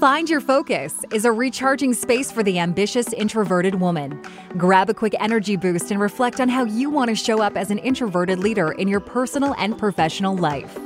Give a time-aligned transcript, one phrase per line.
[0.00, 4.18] Find Your Focus is a recharging space for the ambitious introverted woman.
[4.56, 7.70] Grab a quick energy boost and reflect on how you want to show up as
[7.70, 10.78] an introverted leader in your personal and professional life.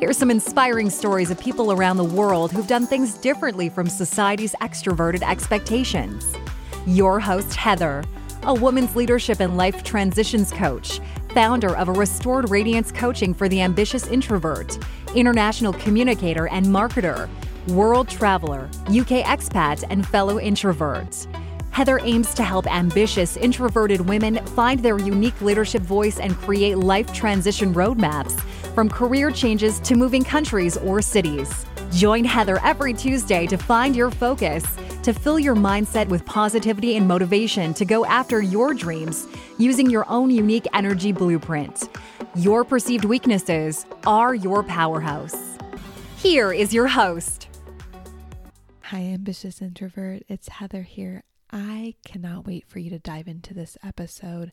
[0.00, 4.56] Here's some inspiring stories of people around the world who've done things differently from society's
[4.60, 6.34] extroverted expectations.
[6.88, 8.02] Your host, Heather,
[8.42, 13.60] a woman's leadership and life transitions coach, founder of a Restored Radiance Coaching for the
[13.60, 14.76] Ambitious Introvert,
[15.14, 17.28] international communicator and marketer
[17.68, 21.26] world traveler, UK expat, and fellow introverts.
[21.70, 27.12] Heather aims to help ambitious, introverted women find their unique leadership voice and create life
[27.12, 28.32] transition roadmaps
[28.74, 31.66] from career changes to moving countries or cities.
[31.92, 34.64] Join Heather every Tuesday to find your focus,
[35.02, 39.26] to fill your mindset with positivity and motivation to go after your dreams
[39.58, 41.90] using your own unique energy blueprint.
[42.34, 45.58] Your perceived weaknesses are your powerhouse.
[46.16, 47.48] Here is your host.
[48.90, 50.22] Hi, ambitious introvert.
[50.28, 51.24] It's Heather here.
[51.50, 54.52] I cannot wait for you to dive into this episode.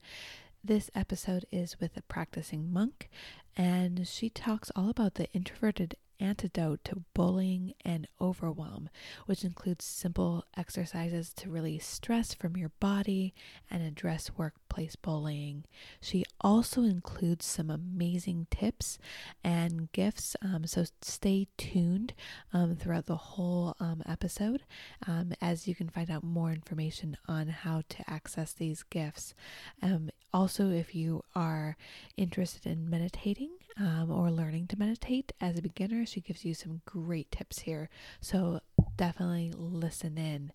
[0.63, 3.11] This episode is with a practicing monk,
[3.55, 8.89] and she talks all about the introverted antidote to bullying and overwhelm,
[9.25, 13.33] which includes simple exercises to release stress from your body
[13.69, 15.63] and address workplace bullying.
[16.01, 18.97] She also includes some amazing tips
[19.43, 22.13] and gifts, um, so stay tuned
[22.53, 24.63] um, throughout the whole um, episode
[25.07, 29.33] um, as you can find out more information on how to access these gifts.
[29.81, 31.77] Um, also, if you are
[32.17, 36.81] interested in meditating, um, or learning to meditate as a beginner, she gives you some
[36.85, 37.89] great tips here.
[38.21, 38.61] So
[38.95, 40.51] definitely listen in.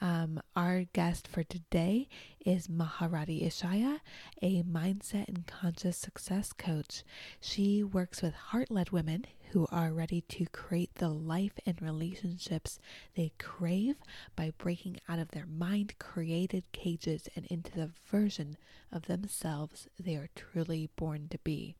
[0.00, 2.08] Um, our guest for today
[2.44, 4.00] is Maharati Ishaya,
[4.40, 7.02] a mindset and conscious success coach.
[7.40, 12.78] She works with heart led women who are ready to create the life and relationships
[13.14, 13.96] they crave
[14.34, 18.56] by breaking out of their mind created cages and into the version
[18.90, 21.76] of themselves they are truly born to be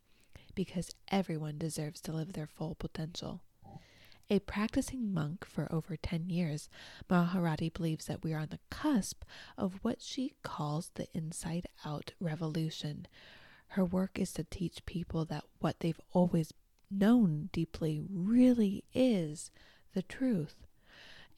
[0.55, 3.41] because everyone deserves to live their full potential.
[4.31, 6.69] A practicing monk for over 10 years,
[7.11, 9.25] Maharati believes that we are on the cusp
[9.59, 13.07] of what she calls the inside out revolution.
[13.69, 16.53] Her work is to teach people that what they've always
[16.91, 19.51] known deeply really is
[19.95, 20.67] the truth.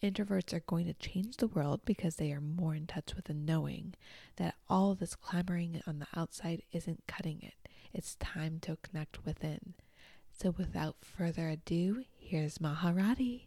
[0.02, 3.34] Introverts are going to change the world because they are more in touch with the
[3.34, 3.94] knowing
[4.36, 7.63] that all this clamoring on the outside isn't cutting it.
[7.94, 9.74] It's time to connect within.
[10.36, 13.46] So, without further ado, here's Maharati.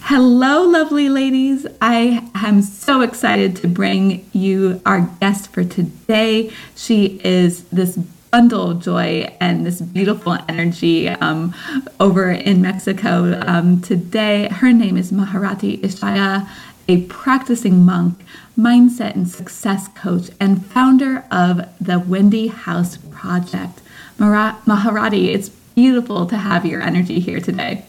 [0.00, 1.66] Hello, lovely ladies.
[1.82, 6.50] I am so excited to bring you our guest for today.
[6.74, 7.98] She is this
[8.30, 11.54] bundle of joy and this beautiful energy um,
[12.00, 14.48] over in Mexico um, today.
[14.48, 16.48] Her name is Maharati Ishaya,
[16.88, 18.18] a practicing monk,
[18.58, 23.82] mindset and success coach, and founder of the Wendy House Project.
[24.18, 27.84] Maharati, it's beautiful to have your energy here today.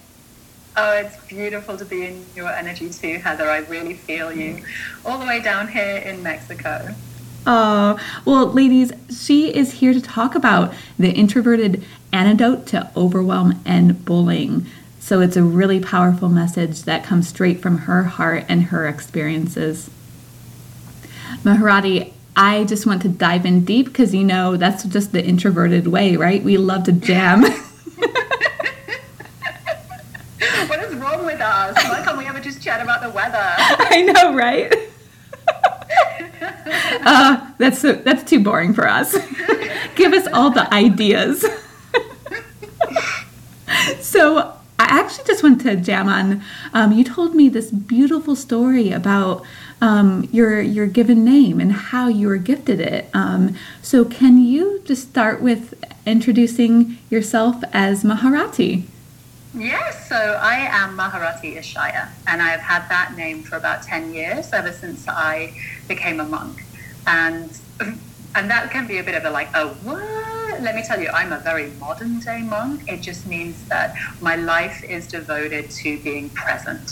[0.75, 3.49] Oh, it's beautiful to be in your energy too, Heather.
[3.49, 4.63] I really feel you
[5.05, 6.93] all the way down here in Mexico.
[7.47, 14.03] Oh, well, ladies, she is here to talk about the introverted antidote to overwhelm and
[14.03, 14.65] bullying.
[14.99, 19.89] So it's a really powerful message that comes straight from her heart and her experiences.
[21.43, 25.87] Maharati, I just want to dive in deep because you know that's just the introverted
[25.87, 26.43] way, right?
[26.43, 27.41] We love to jam.
[30.67, 31.75] what is wrong with us?
[31.75, 33.37] Why can't we ever just chat about the weather?
[33.39, 34.73] I know, right?
[37.05, 39.17] uh, that's that's too boring for us.
[39.95, 41.45] Give us all the ideas.
[44.01, 44.58] so
[44.89, 46.41] actually just want to jam on.
[46.73, 49.45] Um, you told me this beautiful story about
[49.81, 53.09] um, your your given name and how you were gifted it.
[53.13, 55.73] Um, so, can you just start with
[56.05, 58.83] introducing yourself as Maharati?
[59.55, 64.13] Yes, so I am Maharati Ishaya, and I have had that name for about ten
[64.13, 65.53] years, ever since I
[65.87, 66.63] became a monk,
[67.07, 67.49] and
[68.35, 70.38] and that can be a bit of a like, oh, what?
[70.59, 72.81] Let me tell you, I'm a very modern day monk.
[72.87, 76.89] It just means that my life is devoted to being present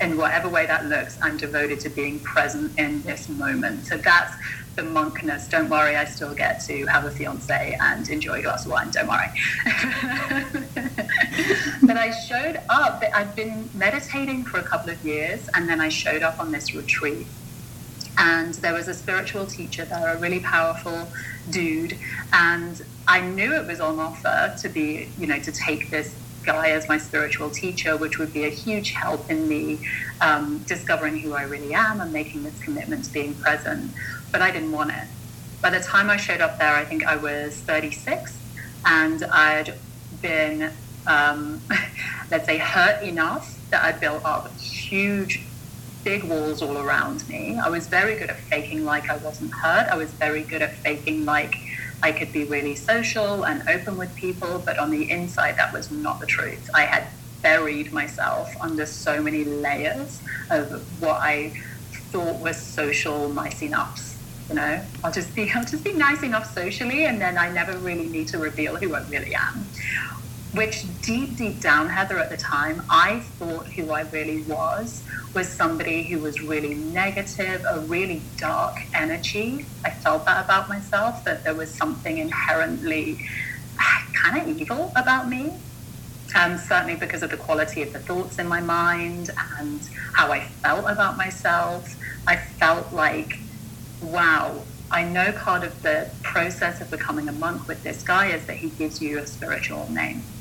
[0.00, 3.86] in whatever way that looks, I'm devoted to being present in this moment.
[3.86, 4.32] So that's
[4.76, 5.44] the monkness.
[5.50, 8.90] Don't worry, I still get to have a fiance and enjoy a glass of wine.
[8.90, 9.30] Don't worry.
[11.82, 13.02] but I showed up.
[13.14, 16.74] I've been meditating for a couple of years, and then I showed up on this
[16.74, 17.28] retreat.
[18.18, 21.12] And there was a spiritual teacher there, a really powerful
[21.50, 21.98] dude,
[22.32, 26.16] and I knew it was on offer to be, you know, to take this
[26.46, 29.80] guy as my spiritual teacher, which would be a huge help in me
[30.20, 33.92] um, discovering who I really am and making this commitment to being present.
[34.32, 35.08] But I didn't want it.
[35.60, 38.38] By the time I showed up there, I think I was 36,
[38.84, 39.74] and I'd
[40.22, 40.72] been,
[41.06, 41.60] um,
[42.30, 45.44] let's say, hurt enough that I'd built up huge
[46.06, 47.58] big walls all around me.
[47.60, 49.88] I was very good at faking like I wasn't hurt.
[49.90, 51.56] I was very good at faking like
[52.00, 55.90] I could be really social and open with people, but on the inside, that was
[55.90, 56.64] not the truth.
[56.76, 57.08] I had
[57.42, 61.52] buried myself under so many layers of what I
[62.12, 64.22] thought was social nice enoughs.
[64.48, 67.80] You know, I'll just be I'll just be nice enough socially, and then I never
[67.80, 69.72] really need to reveal who I really am
[70.56, 75.04] which deep, deep down, Heather, at the time, I thought who I really was
[75.34, 79.70] was somebody who was really negative, a really dark energy.
[79.86, 83.20] I felt that about myself, that there was something inherently
[84.24, 85.60] kind of evil about me.
[86.36, 89.30] Um, certainly because of the quality of the thoughts in my mind
[89.60, 89.82] and
[90.14, 91.96] how I felt about myself.
[92.26, 93.32] I felt like,
[94.00, 98.46] wow, I know part of the process of becoming a monk with this guy is
[98.46, 100.35] that he gives you a spiritual name.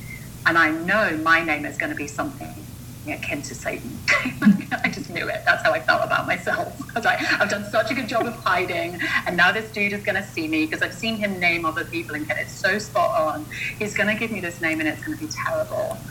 [0.45, 2.67] And I know my name is going to be something
[3.07, 4.03] akin to Satan.
[4.83, 5.43] I just knew it.
[5.47, 6.73] That's how I felt about myself.
[6.95, 7.05] Because
[7.41, 10.23] I've done such a good job of hiding, and now this dude is going to
[10.23, 13.47] see me because I've seen him name other people and get it so spot on.
[13.79, 16.05] He's going to give me this name, and it's going to be terrible.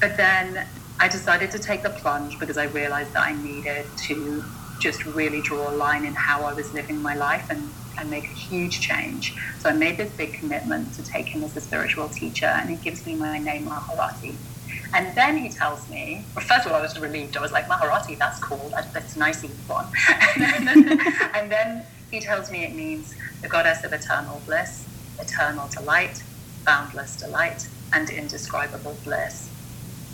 [0.00, 0.66] But then
[1.00, 4.44] I decided to take the plunge because I realized that I needed to
[4.80, 8.28] just really draw a line in how I was living my life and and make
[8.30, 9.34] a huge change.
[9.58, 12.76] So I made this big commitment to take him as a spiritual teacher, and he
[12.76, 14.42] gives me my name, Maharati.
[14.94, 17.36] And then he tells me, well, first of all, I was relieved.
[17.36, 18.72] I was like, Maharati, that's cool.
[18.94, 19.90] That's a nice one.
[20.36, 21.00] and, then,
[21.34, 24.88] and then he tells me it means the goddess of eternal bliss,
[25.18, 26.24] eternal delight,
[26.66, 29.52] boundless delight, and indescribable bliss.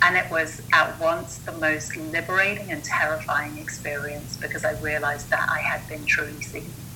[0.03, 5.49] And it was at once the most liberating and terrifying experience because I realized that
[5.51, 6.88] I had been truly seen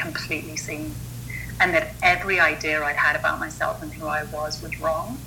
[0.00, 0.96] completely seen.
[1.60, 5.18] And that every idea I'd had about myself and who I was was wrong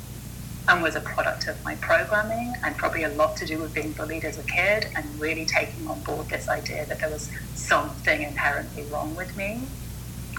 [0.67, 3.93] and was a product of my programming and probably a lot to do with being
[3.93, 8.23] bullied as a kid and really taking on board this idea that there was something
[8.23, 9.69] inherently wrong with me.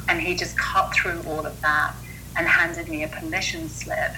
[0.08, 1.92] And he just cut through all of that
[2.36, 4.14] and handed me a permission slip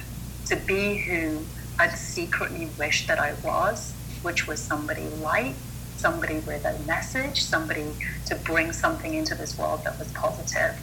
[0.46, 1.48] to be who
[1.78, 5.60] I'd secretly wished that I was, which was somebody light
[5.96, 7.86] somebody with a message, somebody
[8.26, 10.76] to bring something into this world that was positive.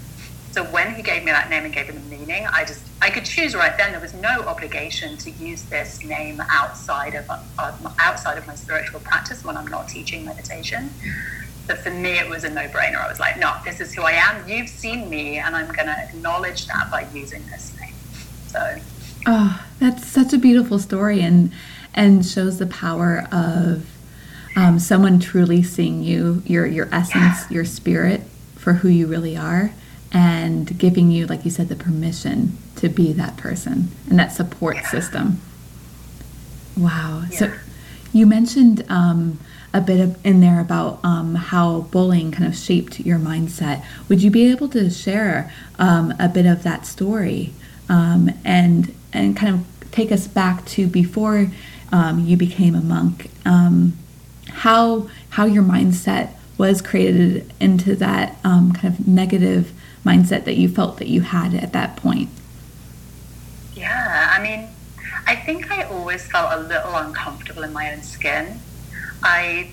[0.51, 3.09] So when he gave me that name and gave it a meaning, I just I
[3.09, 3.91] could choose right then.
[3.91, 8.99] There was no obligation to use this name outside of uh, outside of my spiritual
[8.99, 10.91] practice when I'm not teaching meditation.
[11.65, 13.03] But for me, it was a no-brainer.
[13.03, 14.47] I was like, no, this is who I am.
[14.49, 17.93] You've seen me, and I'm going to acknowledge that by using this name.
[18.47, 18.75] So,
[19.27, 21.51] oh, that's such a beautiful story, and
[21.95, 23.87] and shows the power of
[24.55, 28.21] um, someone truly seeing you, your your essence, your spirit
[28.55, 29.71] for who you really are,
[30.11, 34.75] and giving you, like you said, the permission to be that person and that support
[34.75, 34.89] yeah.
[34.89, 35.41] system.
[36.77, 37.23] Wow.
[37.29, 37.37] Yeah.
[37.37, 37.53] So
[38.13, 39.39] you mentioned um,
[39.73, 43.83] a bit of, in there about um, how bullying kind of shaped your mindset.
[44.07, 47.53] Would you be able to share um, a bit of that story
[47.89, 51.51] um, and and kind of take us back to before
[51.91, 53.29] um, you became a monk?
[54.53, 59.71] How how your mindset was created into that um, kind of negative
[60.05, 62.29] mindset that you felt that you had at that point.
[63.75, 64.69] Yeah, I mean,
[65.25, 68.59] I think I always felt a little uncomfortable in my own skin.
[69.23, 69.71] I,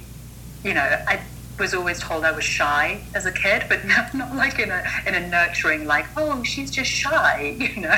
[0.65, 1.21] you know, I
[1.59, 4.83] was always told I was shy as a kid, but not, not like in a
[5.07, 7.57] in a nurturing like, oh, she's just shy.
[7.71, 7.91] You know,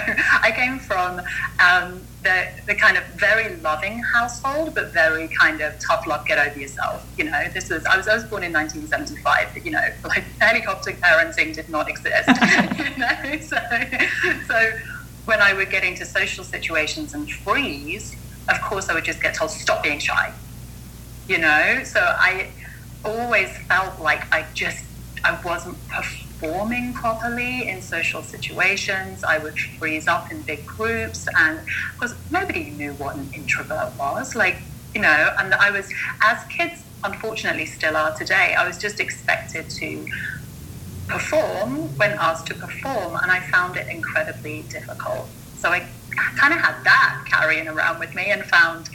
[0.42, 1.21] I came from
[1.61, 6.38] um, the the kind of very loving household, but very kind of tough luck, get
[6.38, 7.07] over yourself.
[7.17, 9.49] You know, this was I was I was born in 1975.
[9.55, 12.29] But, you know, like helicopter parenting did not exist.
[12.79, 13.59] you know, so
[14.47, 14.73] so
[15.25, 18.17] when I would get into social situations and freeze,
[18.49, 20.33] of course I would just get told stop being shy.
[21.29, 22.50] You know, so I
[23.05, 24.85] always felt like I just
[25.25, 25.79] I wasn't
[26.94, 29.22] properly in social situations.
[29.25, 31.61] I would freeze up in big groups, and
[31.99, 34.58] because nobody knew what an introvert was, like
[34.94, 35.88] you know, and I was
[36.22, 38.54] as kids unfortunately still are today.
[38.58, 40.06] I was just expected to
[41.08, 45.30] perform when asked to perform, and I found it incredibly difficult.
[45.54, 45.88] So I
[46.38, 48.90] kind of had that carrying around with me, and found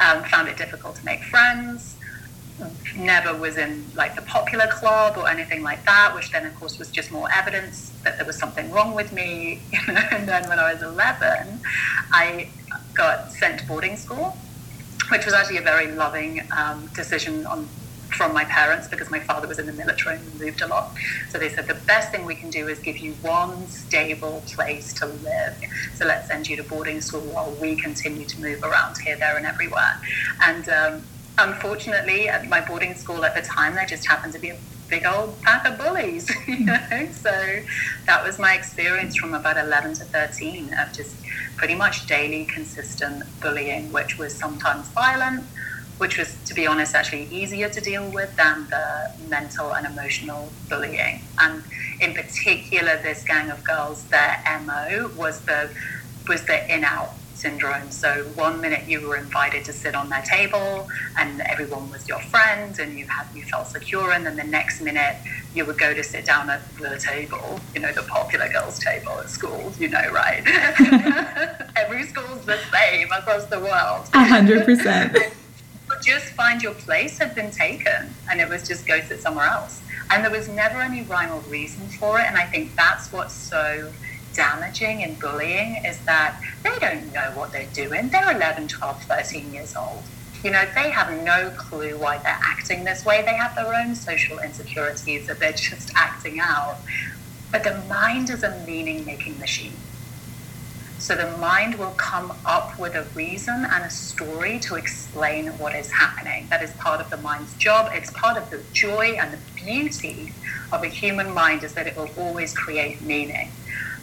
[0.00, 1.96] um, found it difficult to make friends
[2.96, 6.78] never was in like the popular club or anything like that, which then of course
[6.78, 9.66] was just more evidence that there was something wrong with me.
[10.12, 11.60] and then when I was 11,
[12.12, 12.50] I
[12.94, 14.36] got sent to boarding school,
[15.10, 17.68] which was actually a very loving um, decision on
[18.12, 20.92] from my parents because my father was in the military and moved a lot.
[21.30, 24.92] So they said the best thing we can do is give you one stable place
[24.94, 25.54] to live.
[25.94, 29.36] So let's send you to boarding school while we continue to move around here, there,
[29.36, 29.94] and everywhere.
[30.46, 31.06] And um,
[31.38, 34.58] unfortunately, at my boarding school at the time, there just happened to be a
[34.88, 36.78] big old pack of bullies, you know.
[37.10, 37.60] So
[38.06, 41.16] that was my experience from about 11 to 13 of just
[41.56, 45.48] pretty much daily, consistent bullying, which was sometimes violent,
[45.98, 50.52] which was, to be honest, actually easier to deal with than the mental and emotional
[50.68, 51.28] bullying.
[51.40, 51.62] And
[52.00, 55.70] in particular, this gang of girls, their MO was the
[56.28, 57.90] was the in out syndrome.
[57.90, 62.20] So one minute you were invited to sit on their table and everyone was your
[62.20, 65.16] friend and you had you felt secure and then the next minute
[65.54, 69.12] you would go to sit down at the table, you know, the popular girls table
[69.18, 70.42] at school, you know, right?
[71.76, 74.08] Every school's the same across the world.
[74.14, 75.18] A hundred percent.
[76.02, 79.80] Just find your place had been taken and it was just go sit somewhere else.
[80.10, 82.24] And there was never any rhyme or reason for it.
[82.26, 83.92] And I think that's what's so
[84.34, 88.10] damaging and bullying is that they don't know what they're doing.
[88.10, 90.10] They're 11, 12, 13 years old.
[90.44, 93.22] You know, they have no clue why they're acting this way.
[93.22, 96.80] They have their own social insecurities that they're just acting out.
[97.52, 99.84] But the mind is a meaning making machine.
[100.98, 105.74] So the mind will come up with a reason and a story to explain what
[105.74, 106.46] is happening.
[106.50, 107.90] That is part of the mind's job.
[107.92, 110.32] It's part of the joy and the beauty
[110.70, 113.52] of a human mind is that it will always create meaning.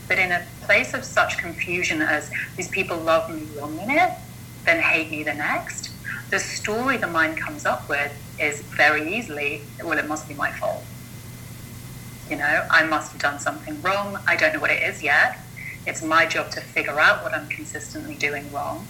[0.10, 4.12] But in a place of such confusion as these people love me one minute,
[4.66, 5.92] then hate me the next,
[6.30, 10.52] the story the mind comes up with is very easily, well, it must be my
[10.52, 10.84] fault.
[12.30, 14.20] You know, I must have done something wrong.
[14.28, 15.40] I don't know what it is yet.
[15.88, 18.86] It's my job to figure out what I'm consistently doing wrong.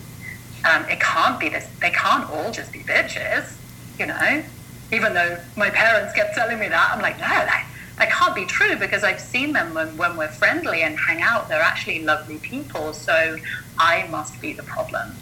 [0.70, 3.56] Um, it can't be this, they can't all just be bitches,
[3.98, 4.44] you know.
[4.92, 7.66] Even though my parents kept telling me that, I'm like, no, that,
[8.00, 11.50] that can't be true because I've seen them when, when we're friendly and hang out.
[11.50, 12.94] They're actually lovely people.
[12.94, 13.38] So
[13.78, 15.18] I must be the problem.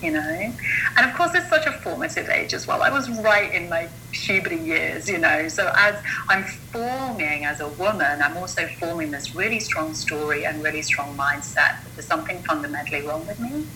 [0.00, 0.56] You know?
[0.96, 2.82] And of course, it's such a formative age as well.
[2.82, 5.46] I was right in my puberty years, you know.
[5.46, 6.42] So as I'm
[6.72, 11.54] forming as a woman, I'm also forming this really strong story and really strong mindset
[11.84, 13.66] that there's something fundamentally wrong with me,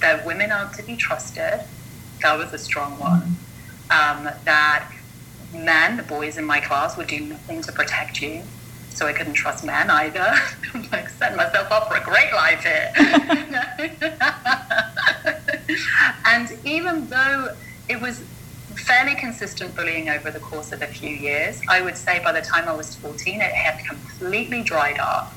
[0.00, 1.66] that women aren't to be trusted.
[2.22, 3.36] That was a strong one.
[3.90, 4.88] Um, that
[5.54, 8.42] men, the boys in my class, would do nothing to protect you.
[8.90, 10.20] So I couldn't trust men either.
[10.74, 12.92] I'm like, set myself up for a great life here.
[16.26, 17.56] and even though
[17.88, 18.24] it was
[18.76, 22.40] fairly consistent bullying over the course of a few years, I would say by the
[22.40, 25.32] time I was 14, it had completely dried up.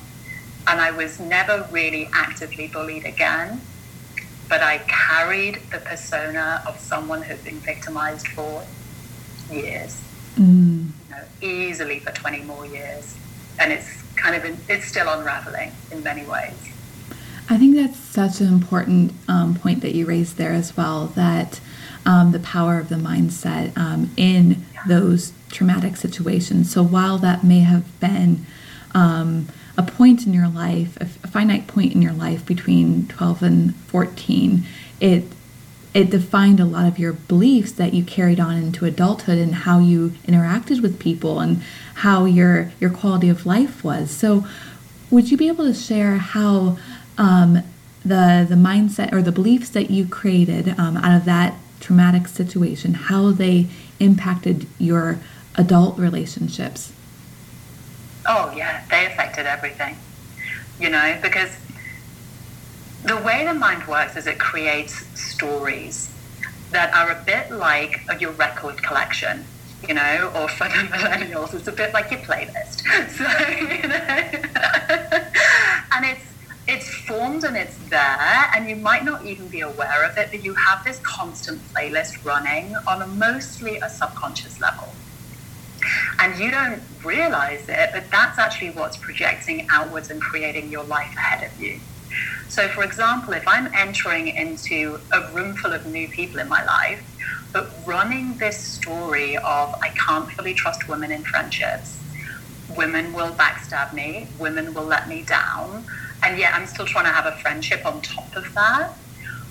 [0.68, 3.62] And I was never really actively bullied again.
[4.48, 8.64] But I carried the persona of someone who'd been victimized for
[9.50, 10.07] years
[10.38, 10.86] mm.
[11.08, 13.14] you know, easily for 20 more years.
[13.58, 16.54] And it's kind of, in, it's still unraveling in many ways.
[17.50, 21.60] I think that's such an important um, point that you raised there as well that
[22.04, 24.82] um, the power of the mindset um, in yeah.
[24.86, 26.70] those traumatic situations.
[26.70, 28.44] So while that may have been
[28.94, 33.76] um, a point in your life, a finite point in your life between 12 and
[33.76, 34.64] 14,
[35.00, 35.24] it
[35.98, 39.80] it defined a lot of your beliefs that you carried on into adulthood and how
[39.80, 41.60] you interacted with people and
[41.94, 44.08] how your your quality of life was.
[44.08, 44.46] So,
[45.10, 46.78] would you be able to share how
[47.18, 47.64] um,
[48.04, 52.94] the the mindset or the beliefs that you created um, out of that traumatic situation,
[52.94, 53.66] how they
[53.98, 55.18] impacted your
[55.56, 56.92] adult relationships?
[58.24, 59.96] Oh yeah, they affected everything.
[60.78, 61.50] You know, because
[63.04, 66.10] the way the mind works is it creates stories
[66.70, 69.44] that are a bit like your record collection,
[69.86, 72.82] you know, or for the millennials, it's a bit like your playlist.
[73.16, 73.96] So, you know,
[75.92, 76.24] and it's
[76.66, 80.44] it's formed and it's there, and you might not even be aware of it, but
[80.44, 84.94] you have this constant playlist running on a mostly a subconscious level.
[86.18, 91.14] And you don't realize it, but that's actually what's projecting outwards and creating your life
[91.16, 91.80] ahead of you.
[92.48, 96.64] So, for example, if I'm entering into a room full of new people in my
[96.64, 97.02] life,
[97.54, 102.04] but running this story of I can't fully trust women in friendships,
[102.68, 105.86] women will backstab me, women will let me down,
[106.24, 108.90] and yet I'm still trying to have a friendship on top of that.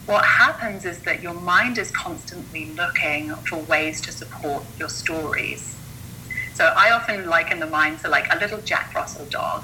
[0.05, 5.79] What happens is that your mind is constantly looking for ways to support your stories.
[6.55, 9.63] So I often liken the mind to like a little Jack Russell dog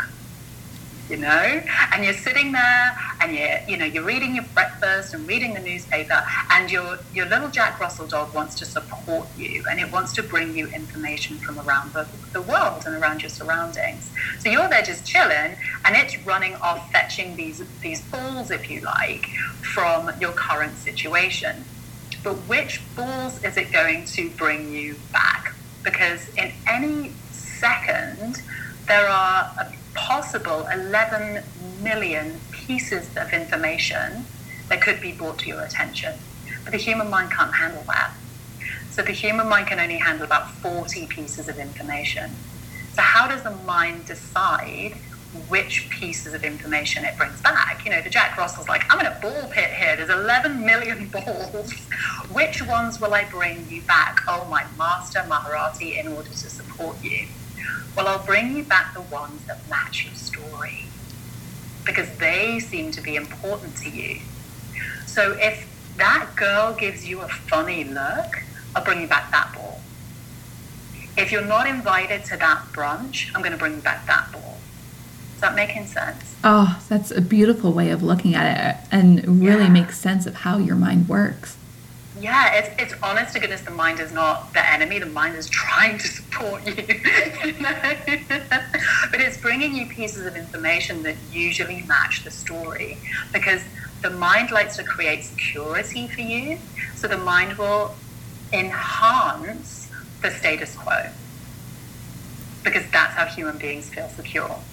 [1.10, 1.62] you know?
[1.92, 5.60] And you're sitting there and you're you know you're reading your breakfast and reading the
[5.60, 10.14] newspaper and your your little jack russell dog wants to support you and it wants
[10.14, 14.12] to bring you information from around the, the world and around your surroundings.
[14.40, 18.82] So you're there just chilling and it's running off fetching these these balls if you
[18.82, 19.28] like
[19.62, 21.66] from your current situation.
[22.24, 25.46] But which balls is it going to bring you back?
[25.84, 28.38] Because in any second
[28.88, 31.44] there are a possible 11
[31.82, 34.26] million pieces of information
[34.70, 36.14] that could be brought to your attention.
[36.64, 38.14] But the human mind can't handle that.
[38.92, 42.32] So the human mind can only handle about 40 pieces of information.
[42.94, 44.94] So how does the mind decide
[45.50, 47.82] which pieces of information it brings back?
[47.86, 49.96] You know, the Jack Russell's like, I'm in a ball pit here.
[49.96, 51.74] There's 11 million balls.
[52.32, 54.20] which ones will I bring you back?
[54.28, 57.28] Oh, my master Maharati, in order to support you.
[57.96, 60.86] Well, I'll bring you back the ones that match your story
[61.86, 64.20] because they seem to be important to you.
[65.06, 68.44] So if that girl gives you a funny look,
[68.76, 69.82] I'll bring you back that ball.
[71.16, 74.58] If you're not invited to that brunch, I'm going to bring you back that ball.
[75.36, 76.36] Is that making sense?
[76.44, 79.70] Oh, that's a beautiful way of looking at it and really yeah.
[79.70, 81.58] makes sense of how your mind works
[82.24, 84.98] yeah, it's, it's honest to goodness, the mind is not the enemy.
[84.98, 86.74] The mind is trying to support you.
[87.44, 87.76] you know?
[88.30, 92.98] but it's bringing you pieces of information that usually match the story
[93.34, 93.62] because
[94.04, 96.60] the mind likes to create security for you.
[96.96, 97.98] So the mind will
[98.54, 99.90] enhance
[100.22, 101.10] the status quo
[102.64, 104.64] because that's how human beings feel secure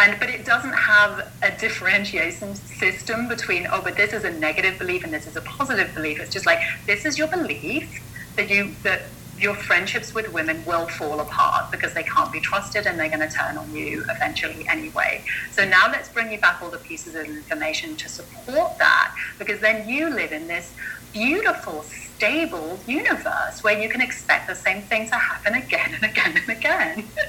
[0.00, 4.78] and but it doesn't have a differentiation system between oh but this is a negative
[4.78, 7.90] belief and this is a positive belief it's just like this is your belief
[8.36, 9.00] that you that
[9.38, 13.20] your friendships with women will fall apart because they can't be trusted and they're going
[13.20, 15.24] to turn on you eventually anyway.
[15.52, 19.60] So now let's bring you back all the pieces of information to support that because
[19.60, 20.74] then you live in this
[21.12, 26.36] beautiful stable universe where you can expect the same thing to happen again and again
[26.38, 27.12] and again.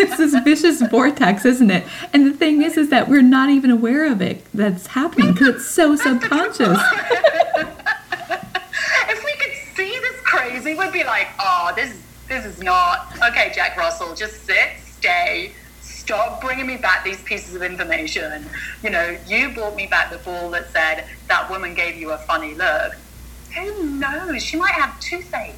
[0.00, 1.86] it's this vicious vortex, isn't it?
[2.12, 5.48] And the thing is, is that we're not even aware of it that's happening because
[5.48, 6.78] it's so subconscious.
[9.08, 11.96] if we could see this crazy, we'd be like, oh, this
[12.28, 14.14] this is not okay, Jack Russell.
[14.14, 18.46] Just sit, stay, stop bringing me back these pieces of information.
[18.82, 22.18] You know, you brought me back the ball that said that woman gave you a
[22.18, 22.94] funny look.
[23.56, 24.42] Who knows?
[24.42, 25.54] She might have toothache,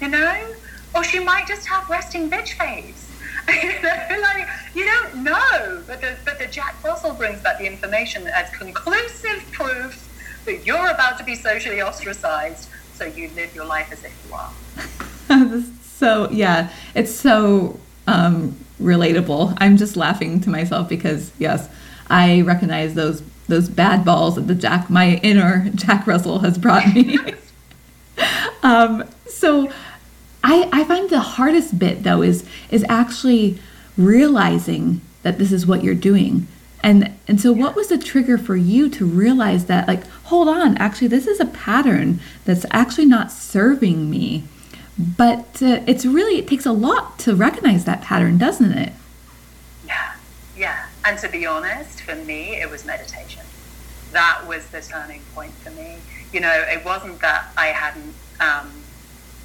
[0.00, 0.54] you know?
[0.94, 3.01] Or she might just have resting bitch face.
[3.48, 5.82] like, you don't know.
[5.86, 10.08] But the, but the Jack Russell brings back the information as conclusive proof
[10.44, 14.34] that you're about to be socially ostracized, so you live your life as if you
[14.34, 15.62] are.
[15.82, 19.56] so, yeah, it's so um, relatable.
[19.58, 21.68] I'm just laughing to myself because yes,
[22.08, 26.94] I recognize those those bad balls that the Jack my inner Jack Russell has brought
[26.94, 27.18] me.
[28.62, 29.70] um, so
[30.42, 33.58] I I find the hardest bit though is is actually
[33.96, 36.46] realizing that this is what you're doing.
[36.82, 40.76] And and so what was the trigger for you to realize that like hold on,
[40.78, 44.44] actually this is a pattern that's actually not serving me
[44.98, 48.92] but uh, it's really, it takes a lot to recognize that pattern, doesn't it?
[49.86, 50.14] Yeah,
[50.56, 50.86] yeah.
[51.04, 53.42] And to be honest, for me, it was meditation.
[54.12, 55.96] That was the turning point for me.
[56.32, 58.70] You know, it wasn't that I hadn't, um,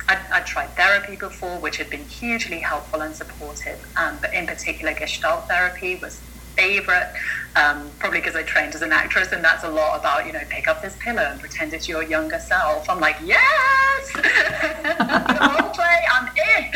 [0.10, 4.48] I'd, I'd, tried therapy before, which had been hugely helpful and supportive, um, but in
[4.48, 6.22] particular, Gestalt therapy was
[6.58, 7.13] favorite,
[7.56, 10.41] um, probably because I trained as an actress, and that's a lot about, you know,
[10.50, 12.89] pick up this pillow and pretend it's your younger self.
[12.89, 14.15] I'm like, yes!
[15.62, 16.72] role play, I'm in!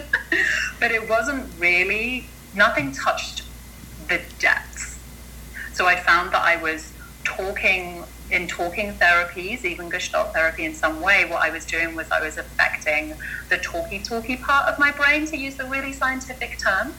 [0.80, 3.42] but it wasn't really, nothing touched
[4.08, 4.98] the depths.
[5.72, 6.92] So I found that I was
[7.24, 12.08] talking in talking therapies, even Gestalt therapy in some way, what I was doing was
[12.10, 13.18] I was affecting
[13.50, 16.94] the talky talky part of my brain, to use the really scientific term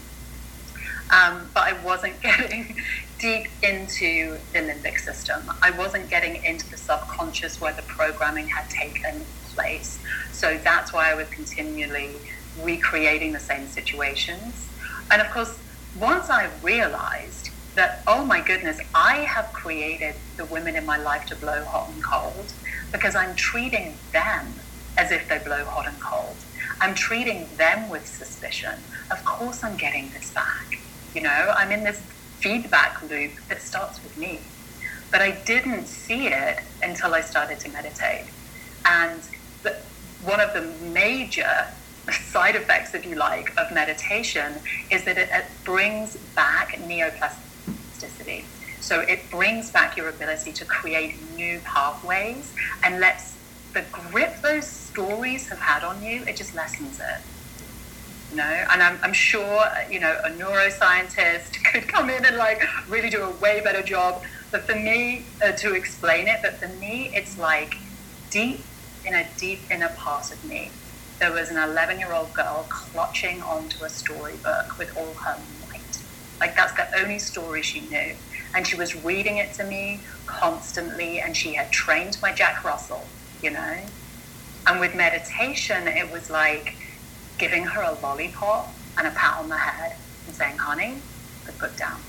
[1.12, 2.76] um, but I wasn't getting
[3.20, 5.50] deep into the limbic system.
[5.64, 10.00] I wasn't getting into the subconscious where the programming had taken place.
[10.32, 12.22] So that's why I was continually
[12.56, 14.72] recreating the same situations.
[15.12, 15.62] And of course,
[15.94, 17.41] once I realized
[17.76, 21.90] that, oh my goodness, I have created the women in my life to blow hot
[21.90, 22.54] and cold
[22.92, 24.62] because I'm treating them
[24.98, 26.46] as if they blow hot and cold.
[26.82, 28.86] I'm treating them with suspicion.
[29.12, 30.70] Of course, I'm getting this back.
[31.14, 32.04] You know, I'm in this
[32.42, 34.54] feedback loop that starts with me.
[35.12, 38.28] But I didn't see it until I started to meditate.
[38.86, 39.24] And
[39.64, 39.76] the,
[40.20, 41.50] one of the major
[42.12, 46.80] side effects, if you like, of meditation is that it, it brings back
[48.80, 53.38] So it brings back your ability to create new pathways and lets
[53.74, 57.22] the grip those stories have had on you, it just lessens it.
[58.30, 62.64] You know, and I'm, I'm sure, you know, a neuroscientist could come in and like
[62.88, 64.22] really do a way better job.
[64.52, 67.76] But for me, uh, to explain it, but for me, it's like
[68.30, 68.68] deep
[69.06, 70.76] in a deep inner part of me
[71.22, 75.61] there was an 11 year old girl clutching onto a storybook with all her.
[76.42, 78.16] Like, that's the only story she knew.
[78.56, 83.06] And she was reading it to me constantly, and she had trained my Jack Russell,
[83.42, 83.78] you know?
[84.68, 86.76] And with meditation, it was like
[87.38, 90.96] giving her a lollipop and a pat on the head and saying, honey,
[91.46, 92.02] put the book down.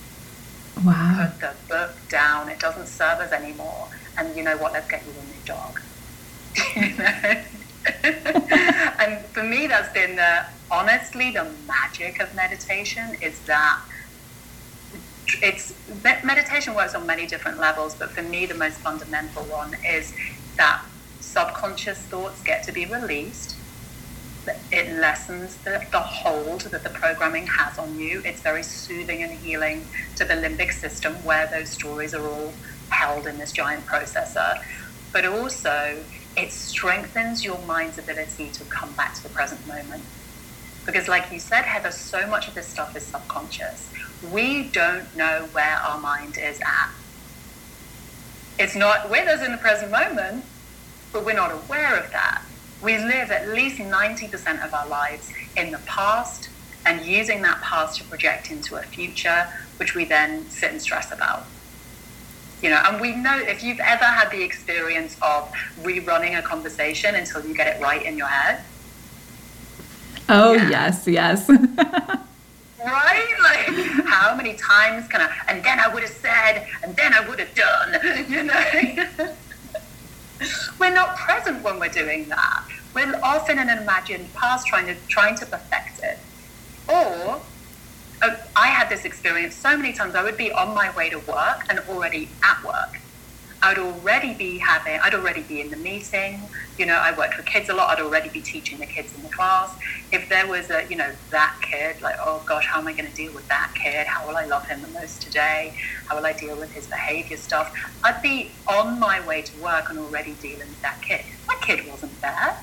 [0.85, 1.29] Wow.
[1.31, 2.49] Put the book down.
[2.49, 3.89] It doesn't serve us anymore.
[4.17, 4.73] And you know what?
[4.73, 5.81] Let's get you a new dog.
[6.77, 7.43] you know?
[8.99, 13.79] and for me, that's been the, honestly the magic of meditation is that
[15.43, 15.73] it's
[16.25, 20.13] meditation works on many different levels, but for me, the most fundamental one is
[20.59, 20.81] that
[21.21, 23.59] subconscious thoughts get to be released.
[24.73, 28.23] It lessens the, the hold that the programming has on you.
[28.25, 33.27] It's very soothing and healing to the limbic system where those stories are all held
[33.27, 34.57] in this giant processor.
[35.13, 40.07] But also, it strengthens your mind's ability to come back to the present moment.
[40.87, 43.91] Because, like you said, Heather, so much of this stuff is subconscious.
[44.31, 46.91] We don't know where our mind is at.
[48.59, 50.45] It's not with us in the present moment,
[51.13, 52.43] but we're not aware of that.
[52.83, 56.49] We live at least 90% of our lives in the past
[56.85, 61.13] and using that past to project into a future, which we then sit and stress
[61.13, 61.47] about
[62.63, 67.15] you know and we know if you've ever had the experience of rerunning a conversation
[67.15, 68.63] until you get it right in your head
[70.29, 70.71] oh yeah.
[70.71, 71.51] yes yes
[72.85, 73.67] right like
[74.07, 77.39] how many times can i and then i would have said and then i would
[77.39, 79.09] have done you know
[80.79, 82.65] we're not present when we're doing that
[82.95, 86.19] we're often in an imagined past trying to trying to perfect it
[86.89, 87.41] or
[88.23, 90.15] uh, I had this experience so many times.
[90.15, 93.02] I would be on my way to work and already at work.
[93.63, 96.41] I'd already be having, I'd already be in the meeting.
[96.79, 97.97] You know, I worked with kids a lot.
[97.97, 99.73] I'd already be teaching the kids in the class.
[100.11, 103.09] If there was a, you know, that kid, like, oh gosh, how am I going
[103.09, 104.09] to deal with that kid?
[104.09, 105.75] How will I love him the most today?
[106.07, 107.73] How will I deal with his behavior stuff?
[108.03, 111.25] I'd be on my way to work and already dealing with that kid.
[111.47, 112.59] That kid wasn't there.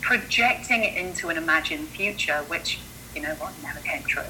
[0.00, 2.78] Projecting it into an imagined future, which
[3.14, 4.22] you know what, never came true.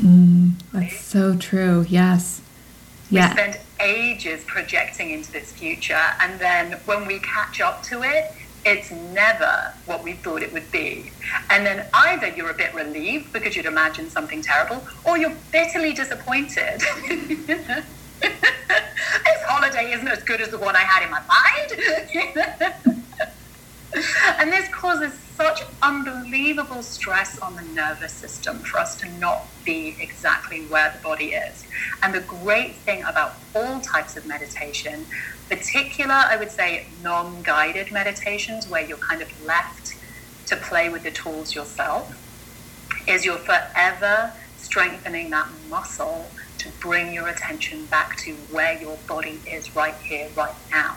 [0.00, 1.86] Mm, that's so true.
[1.88, 2.41] Yes.
[3.12, 3.28] Yeah.
[3.28, 8.32] We spend ages projecting into this future, and then when we catch up to it,
[8.64, 11.10] it's never what we thought it would be.
[11.50, 15.92] And then either you're a bit relieved because you'd imagined something terrible, or you're bitterly
[15.92, 16.80] disappointed.
[18.20, 21.72] this holiday isn't as good as the one I had in my mind.
[24.38, 29.96] and this causes such unbelievable stress on the nervous system for us to not be
[30.00, 31.62] exactly where the body is.
[32.02, 35.06] And the great thing about all types of meditation,
[35.50, 39.90] particular, I would say, non guided meditations where you're kind of left
[40.46, 42.10] to play with the tools yourself,
[43.08, 49.42] is you're forever strengthening that muscle to bring your attention back to where your body
[49.46, 50.96] is right here, right now.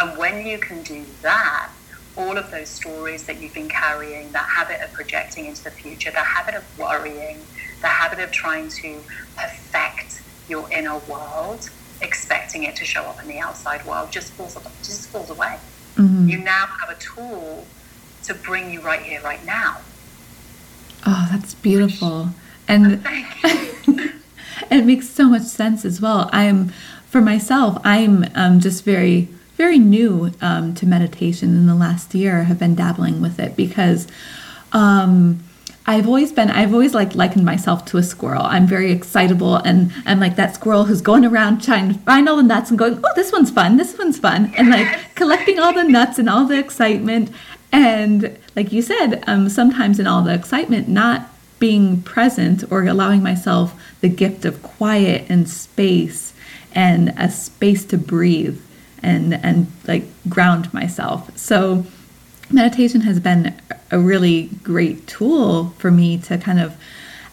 [0.00, 1.72] And when you can do that,
[2.20, 6.10] all of those stories that you've been carrying, that habit of projecting into the future,
[6.10, 7.38] the habit of worrying,
[7.80, 9.00] the habit of trying to
[9.36, 11.70] perfect your inner world,
[12.02, 15.58] expecting it to show up in the outside world, just falls just falls away.
[15.96, 16.28] Mm-hmm.
[16.28, 17.66] You now have a tool
[18.24, 19.78] to bring you right here, right now.
[21.06, 22.30] Oh, that's beautiful,
[22.68, 23.02] and
[24.70, 26.28] it makes so much sense as well.
[26.32, 26.68] I'm,
[27.06, 29.28] for myself, I'm um, just very
[29.60, 34.08] very new um, to meditation in the last year have been dabbling with it because
[34.72, 35.38] um,
[35.84, 38.40] I've always been I've always like likened myself to a squirrel.
[38.42, 42.38] I'm very excitable and I'm like that squirrel who's going around trying to find all
[42.38, 45.74] the nuts and going, oh, this one's fun, this one's fun, and like collecting all
[45.74, 47.30] the nuts and all the excitement.
[47.70, 53.22] And like you said, um, sometimes in all the excitement, not being present or allowing
[53.22, 56.32] myself the gift of quiet and space
[56.74, 58.58] and a space to breathe
[59.02, 61.36] and and like ground myself.
[61.36, 61.84] So
[62.50, 63.54] meditation has been
[63.90, 66.76] a really great tool for me to kind of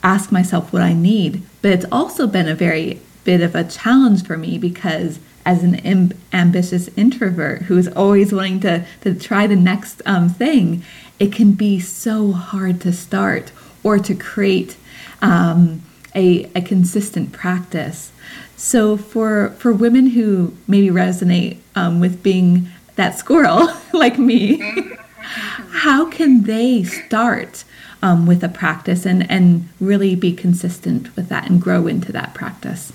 [0.03, 4.25] ask myself what I need, but it's also been a very bit of a challenge
[4.25, 9.47] for me because as an Im- ambitious introvert who is always wanting to, to try
[9.47, 10.83] the next um, thing,
[11.19, 13.51] it can be so hard to start
[13.83, 14.77] or to create
[15.21, 15.81] um,
[16.13, 18.11] a, a consistent practice.
[18.57, 24.57] So for for women who maybe resonate um, with being that squirrel like me,
[25.71, 27.63] how can they start
[28.01, 32.33] um, with a practice and and really be consistent with that and grow into that
[32.33, 32.91] practice?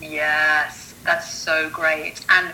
[0.00, 2.26] Yes, that's so great.
[2.28, 2.52] And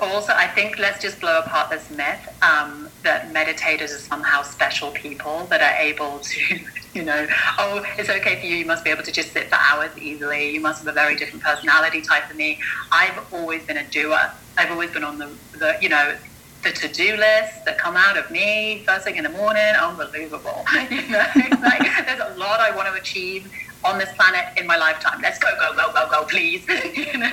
[0.00, 4.90] also, I think let's just blow apart this myth um, that meditators are somehow special
[4.90, 6.58] people that are able to,
[6.94, 7.26] you know,
[7.58, 8.56] oh, it's okay for you.
[8.56, 10.50] You must be able to just sit for hours easily.
[10.50, 12.60] You must have a very different personality type than me.
[12.90, 14.32] I've always been a doer.
[14.58, 16.16] I've always been on the, the you know,
[16.62, 19.62] the to-do list that come out of me first thing in the morning.
[19.62, 20.64] Unbelievable.
[20.90, 21.24] you know,
[21.62, 23.52] like, there's a lot I want to achieve
[23.84, 25.20] on this planet in my lifetime.
[25.20, 26.66] Let's go, go, go, go, go, please.
[26.96, 27.30] you know?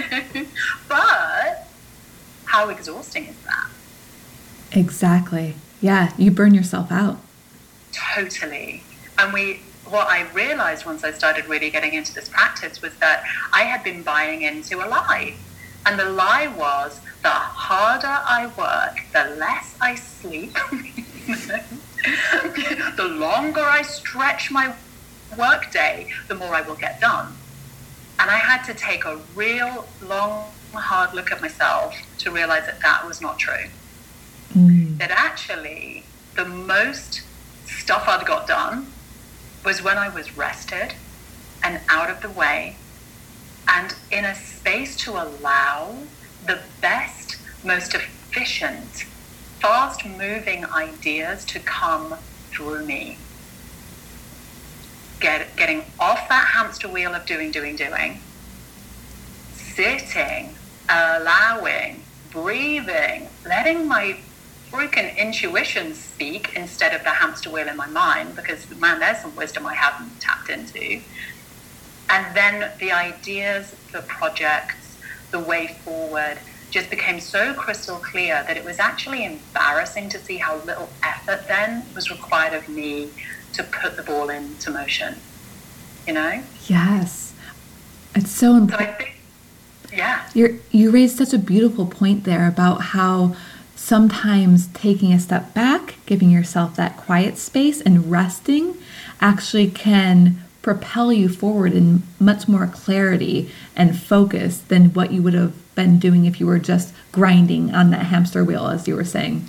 [0.90, 1.71] But
[2.52, 3.70] how exhausting is that?
[4.74, 5.56] Exactly.
[5.80, 7.18] Yeah, you burn yourself out.
[7.94, 8.84] Totally.
[9.18, 13.24] And we what I realized once I started really getting into this practice was that
[13.54, 15.36] I had been buying into a lie.
[15.86, 20.54] And the lie was the harder I work, the less I sleep,
[22.98, 24.74] the longer I stretch my
[25.38, 27.34] workday, the more I will get done.
[28.20, 32.82] And I had to take a real long, hard look at myself to realize that
[32.82, 33.66] that was not true.
[34.54, 34.98] Mm.
[34.98, 36.04] That actually,
[36.36, 37.22] the most
[37.66, 38.88] stuff I'd got done
[39.66, 40.94] was when I was rested
[41.64, 42.76] and out of the way
[43.68, 45.96] and in a space to allow
[46.46, 49.06] the best, most efficient,
[49.60, 52.16] fast moving ideas to come
[52.52, 53.18] through me
[55.22, 58.20] get, getting off that hamster wheel of doing, doing, doing,
[59.54, 60.56] sitting,
[60.92, 64.18] allowing, breathing, letting my
[64.70, 69.36] freaking intuition speak instead of the hamster wheel in my mind, because man, there's some
[69.36, 71.02] wisdom I haven't tapped into.
[72.10, 74.98] And then the ideas, the projects,
[75.32, 76.38] the way forward
[76.70, 81.48] just became so crystal clear that it was actually embarrassing to see how little effort
[81.48, 83.10] then was required of me
[83.54, 85.16] to put the ball into motion.
[86.08, 86.44] You know?
[86.68, 87.34] Yes.
[88.16, 89.00] It's so important.
[89.00, 89.06] So
[89.94, 90.28] yeah.
[90.34, 93.36] you you raised such a beautiful point there about how
[93.76, 98.78] sometimes taking a step back, giving yourself that quiet space and resting
[99.20, 105.34] actually can propel you forward in much more clarity and focus than what you would
[105.34, 109.04] have been doing if you were just grinding on that hamster wheel as you were
[109.04, 109.48] saying.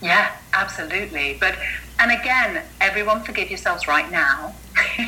[0.00, 1.36] Yeah, absolutely.
[1.38, 1.56] But
[2.00, 4.54] and again, everyone forgive yourselves right now.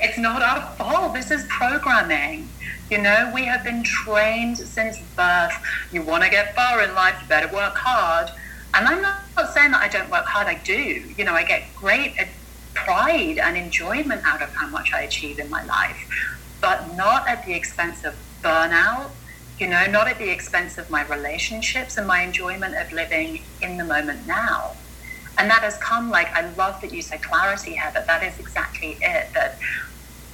[0.00, 1.14] it's not our fault.
[1.14, 2.48] This is programming.
[2.90, 5.52] You know, we have been trained since birth.
[5.90, 8.28] You want to get far in life, you better work hard.
[8.74, 11.12] And I'm not saying that I don't work hard, I do.
[11.16, 12.16] You know, I get great
[12.74, 16.06] pride and enjoyment out of how much I achieve in my life,
[16.60, 19.12] but not at the expense of burnout,
[19.58, 23.76] you know, not at the expense of my relationships and my enjoyment of living in
[23.76, 24.81] the moment now.
[25.38, 28.04] And that has come like, I love that you said clarity, here, Heather.
[28.06, 29.30] That is exactly it.
[29.34, 29.58] That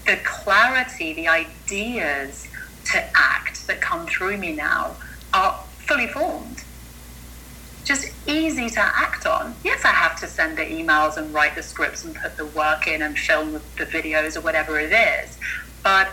[0.07, 2.49] the clarity, the ideas
[2.93, 4.97] to act that come through me now
[5.33, 6.65] are fully formed.
[7.85, 9.57] Just easy to act on.
[9.65, 12.87] Yes, I have to send the emails and write the scripts and put the work
[12.87, 15.39] in and film the videos or whatever it is.
[15.83, 16.13] But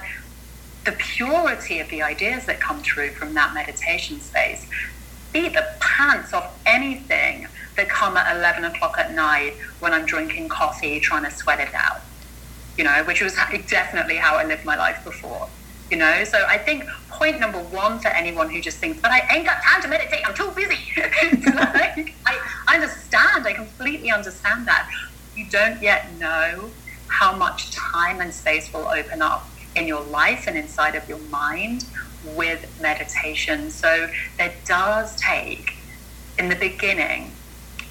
[0.86, 4.68] the purity of the ideas that come through from that meditation space
[5.34, 10.50] beat the pants off anything that come at 11 o'clock at night when I'm drinking
[10.50, 12.02] coffee, trying to sweat it out,
[12.78, 13.36] you know, which was
[13.68, 15.50] definitely how I lived my life before,
[15.92, 16.24] you know.
[16.24, 19.62] So I think point number one for anyone who just thinks, but I ain't got
[19.64, 20.80] time to meditate, I'm too busy.
[21.56, 24.90] like, I, understand, I completely understand that.
[25.36, 26.70] You don't yet know
[27.08, 31.20] how much time and space will open up in your life and inside of your
[31.20, 31.86] mind
[32.36, 33.70] with meditation.
[33.70, 34.10] So
[34.40, 35.74] it does take,
[36.40, 37.32] in the beginning,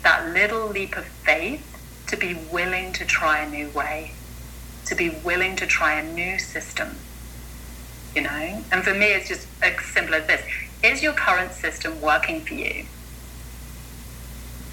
[0.04, 1.70] that little leap of faith
[2.06, 4.12] to be willing to try a new way,
[4.86, 6.96] to be willing to try a new system.
[8.14, 8.62] You know?
[8.70, 10.42] And for me, it's just as simple as this
[10.84, 12.86] Is your current system working for you?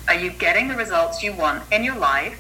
[0.08, 2.38] Are you getting the results you want in your life?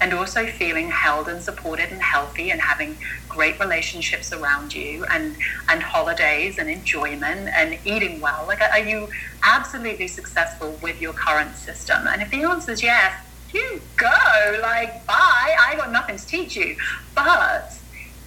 [0.00, 2.96] and also feeling held and supported and healthy and having
[3.34, 5.36] great relationships around you and
[5.68, 8.44] and holidays and enjoyment and eating well.
[8.46, 9.08] Like are you
[9.42, 12.06] absolutely successful with your current system?
[12.08, 13.14] And if the answer is yes
[13.54, 14.58] you go.
[14.60, 15.56] Like bye.
[15.58, 16.76] I got nothing to teach you.
[17.14, 17.78] But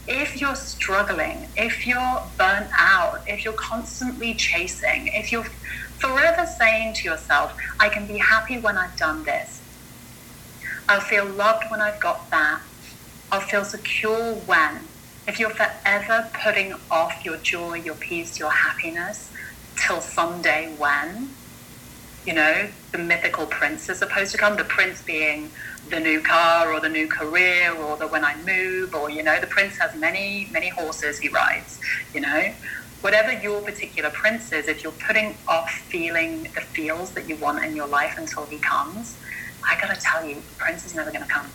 [0.07, 5.43] if you're struggling, if you're burnt out, if you're constantly chasing, if you're
[5.99, 9.61] forever saying to yourself, I can be happy when I've done this,
[10.87, 12.61] I'll feel loved when I've got that,
[13.31, 14.86] I'll feel secure when,
[15.27, 19.31] if you're forever putting off your joy, your peace, your happiness
[19.85, 21.35] till someday when,
[22.25, 25.51] you know, the mythical prince is supposed to come, the prince being
[25.85, 29.39] the new car or the new career or the when I move or, you know,
[29.39, 31.77] the prince has many, many horses he rides,
[32.13, 32.55] you know.
[33.01, 37.63] Whatever your particular prince is, if you're putting off feeling the feels that you want
[37.63, 39.19] in your life until he comes,
[39.69, 41.53] I gotta tell you, the prince is never gonna come.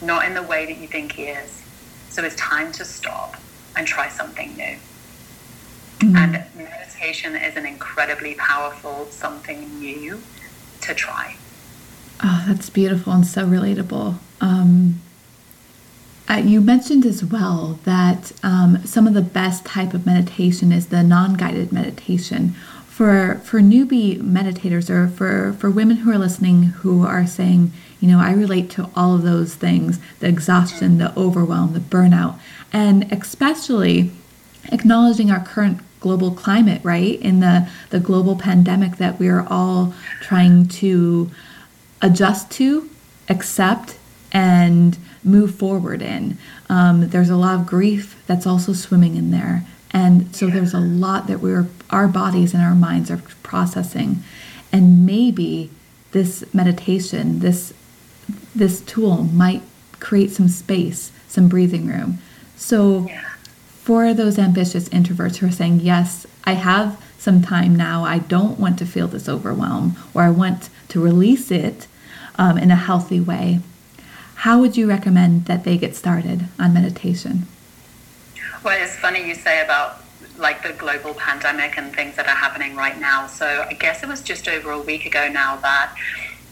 [0.00, 1.67] Not in the way that you think he is.
[2.10, 3.36] So it's time to stop
[3.76, 4.76] and try something new.
[6.00, 6.16] Mm-hmm.
[6.16, 10.22] And meditation is an incredibly powerful something new
[10.82, 11.36] to try.
[12.22, 14.18] Oh, that's beautiful and so relatable.
[14.40, 15.00] Um,
[16.28, 20.88] uh, you mentioned as well that um, some of the best type of meditation is
[20.88, 22.54] the non-guided meditation.
[22.88, 28.08] For for newbie meditators or for for women who are listening who are saying, you
[28.08, 32.38] know, I relate to all of those things: the exhaustion, the overwhelm, the burnout,
[32.72, 34.10] and especially
[34.70, 37.20] acknowledging our current global climate, right?
[37.20, 41.30] In the the global pandemic that we are all trying to
[42.00, 42.88] adjust to,
[43.28, 43.98] accept,
[44.32, 46.38] and move forward in.
[46.68, 49.64] Um, there's a lot of grief that's also swimming in there.
[49.90, 54.22] And so there's a lot that we're, our bodies and our minds are processing.
[54.70, 55.70] And maybe
[56.12, 57.72] this meditation, this,
[58.54, 59.62] this tool might
[60.00, 62.18] create some space, some breathing room.
[62.56, 63.08] So
[63.82, 68.58] for those ambitious introverts who are saying, yes, I have some time now, I don't
[68.58, 71.86] want to feel this overwhelm, or I want to release it
[72.36, 73.60] um, in a healthy way,
[74.36, 77.46] how would you recommend that they get started on meditation?
[78.62, 80.02] Well, it's funny you say about
[80.38, 83.26] like the global pandemic and things that are happening right now.
[83.26, 85.94] So I guess it was just over a week ago now that,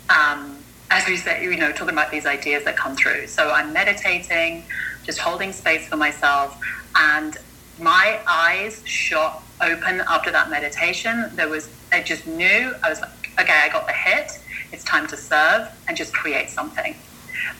[0.09, 0.59] um,
[0.91, 3.27] as we say, you know, talking about these ideas that come through.
[3.27, 4.65] So I'm meditating,
[5.05, 6.59] just holding space for myself,
[6.95, 7.37] and
[7.81, 11.31] my eyes shot open after that meditation.
[11.35, 14.31] There was, I just knew, I was like, okay, I got the hit
[14.73, 16.95] it's time to serve and just create something.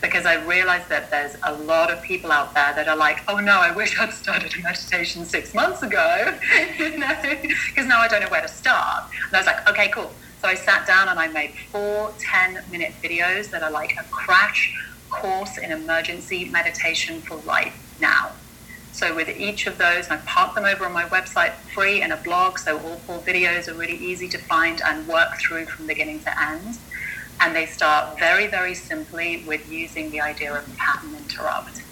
[0.01, 3.37] Because I realized that there's a lot of people out there that are like, oh
[3.37, 6.37] no, I wish I'd started a meditation six months ago,
[6.79, 9.05] you know, because now I don't know where to start.
[9.27, 10.11] And I was like, okay, cool.
[10.41, 14.03] So I sat down and I made four 10 minute videos that are like a
[14.03, 14.73] crash
[15.09, 18.31] course in emergency meditation for life now.
[18.91, 22.17] So with each of those, I park them over on my website free in a
[22.17, 22.57] blog.
[22.57, 26.41] So all four videos are really easy to find and work through from beginning to
[26.41, 26.77] end.
[27.39, 31.83] And they start very, very simply with using the idea of pattern interrupt.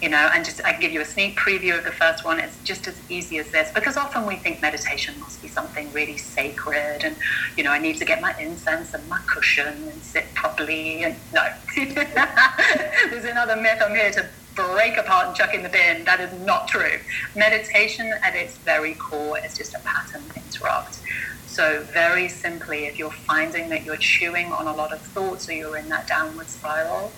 [0.00, 2.38] You know, and just I can give you a sneak preview of the first one.
[2.38, 6.16] It's just as easy as this because often we think meditation must be something really
[6.16, 7.16] sacred, and
[7.56, 11.02] you know, I need to get my incense and my cushion and sit properly.
[11.02, 11.42] And no,
[11.76, 16.04] there's another myth I'm here to break apart and chuck in the bin.
[16.04, 16.98] That is not true.
[17.34, 21.00] Meditation at its very core is just a pattern interrupt.
[21.46, 25.54] So, very simply, if you're finding that you're chewing on a lot of thoughts or
[25.54, 27.12] you're in that downward spiral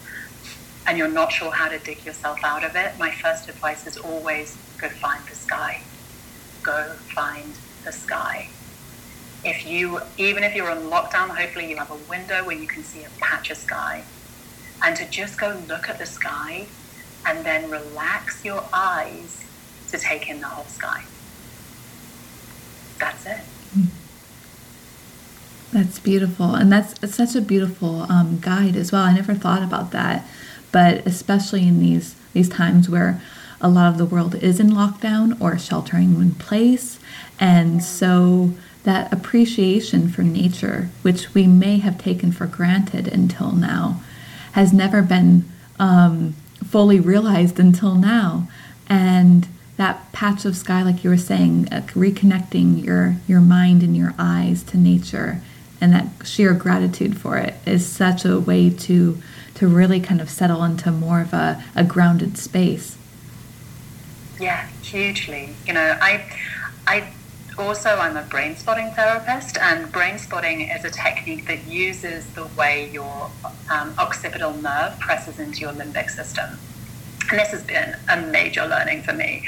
[0.86, 3.96] and you're not sure how to dig yourself out of it, my first advice is
[3.96, 5.82] always go find the sky.
[6.62, 7.52] Go find
[7.84, 8.48] the sky.
[9.44, 12.82] If you, even if you're on lockdown, hopefully you have a window where you can
[12.82, 14.04] see a patch of sky.
[14.82, 16.66] And to just go look at the sky
[17.26, 19.44] and then relax your eyes
[19.90, 21.04] to take in the whole sky.
[22.98, 23.40] That's it.
[25.72, 26.54] That's beautiful.
[26.54, 29.02] And that's such a beautiful um, guide as well.
[29.02, 30.26] I never thought about that.
[30.72, 33.20] But especially in these, these times where
[33.60, 36.98] a lot of the world is in lockdown or sheltering in place.
[37.38, 38.52] And so
[38.84, 44.00] that appreciation for nature, which we may have taken for granted until now,
[44.52, 45.44] has never been
[45.78, 48.48] um, fully realized until now.
[48.88, 53.96] And that patch of sky, like you were saying, uh, reconnecting your, your mind and
[53.96, 55.42] your eyes to nature
[55.80, 59.20] and that sheer gratitude for it is such a way to
[59.54, 62.96] to really kind of settle into more of a, a grounded space.
[64.38, 65.54] Yeah hugely.
[65.66, 66.24] You know i
[66.86, 67.08] i
[67.58, 72.46] also i'm a brain spotting therapist and brain spotting is a technique that uses the
[72.58, 73.30] way your
[73.70, 76.58] um, occipital nerve presses into your limbic system.
[77.30, 79.44] And this has been a major learning for me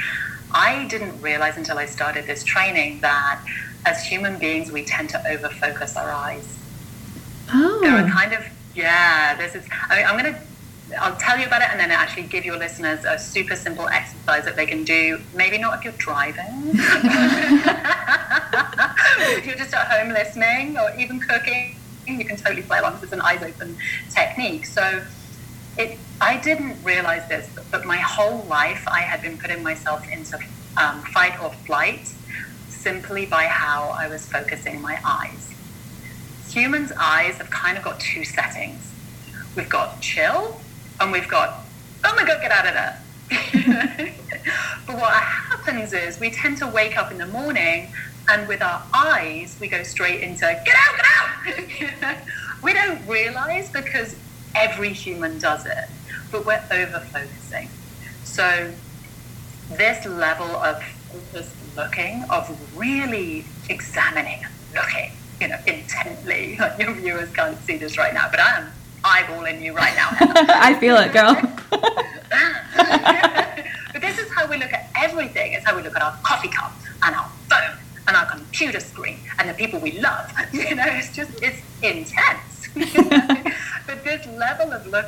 [0.55, 3.41] i didn't realize until i started this training that
[3.85, 6.57] as human beings, we tend to overfocus our eyes.
[7.53, 7.81] Oh.
[7.81, 8.45] There are kind of,
[8.75, 10.41] yeah, this is, I mean, I'm going to
[11.01, 14.45] I'll tell you about it and then actually give your listeners a super simple exercise
[14.45, 15.23] that they can do.
[15.35, 16.45] Maybe not if you're driving,
[19.25, 21.77] if you're just at home listening or even cooking,
[22.07, 22.97] you can totally play along.
[22.97, 23.75] Because it's an eyes open
[24.11, 24.67] technique.
[24.67, 25.03] So
[25.77, 30.39] it, I didn't realize this, but my whole life I had been putting myself into
[30.81, 32.09] um, fight or flight
[32.69, 35.49] simply by how I was focusing my eyes.
[36.55, 38.95] Humans' eyes have kind of got two settings.
[39.57, 40.65] We've got chill
[41.01, 41.51] and we've got,
[42.05, 42.99] oh my God, get out of there.
[44.87, 45.15] but what
[45.51, 47.93] happens is we tend to wake up in the morning
[48.29, 51.45] and with our eyes, we go straight into get out,
[51.81, 52.19] get out.
[52.63, 54.17] we don't realize because
[54.55, 55.89] every human does it,
[56.31, 57.69] but we're over focusing.
[58.25, 58.73] So,
[59.71, 64.45] this level of focused looking, of really examining,
[64.75, 66.59] looking, you know, intently.
[66.79, 68.73] Your viewers can't see this right now, but I am
[69.03, 70.09] eyeballing you right now.
[70.49, 71.35] I feel it, girl.
[73.93, 75.53] but this is how we look at everything.
[75.53, 76.73] It's how we look at our coffee cup
[77.03, 80.33] and our phone and our computer screen and the people we love.
[80.53, 82.69] You know, it's just it's intense.
[83.87, 84.27] but this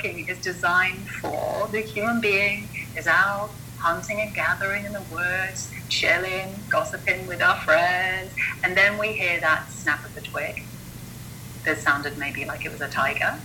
[0.05, 6.55] is designed for the human being is out hunting and gathering in the woods, chilling,
[6.68, 8.32] gossiping with our friends,
[8.62, 10.62] and then we hear that snap of the twig
[11.64, 13.38] that sounded maybe like it was a tiger.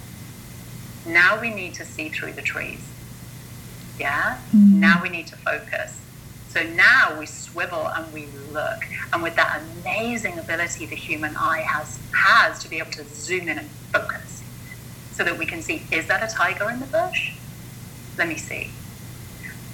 [1.05, 2.85] Now we need to see through the trees.
[3.97, 4.37] Yeah?
[4.53, 4.79] Mm-hmm.
[4.79, 5.99] Now we need to focus.
[6.49, 8.79] So now we swivel and we look.
[9.13, 13.47] And with that amazing ability the human eye has, has to be able to zoom
[13.47, 14.28] in and focus
[15.19, 17.33] so that we can see is that a tiger in the bush?
[18.17, 18.69] Let me see.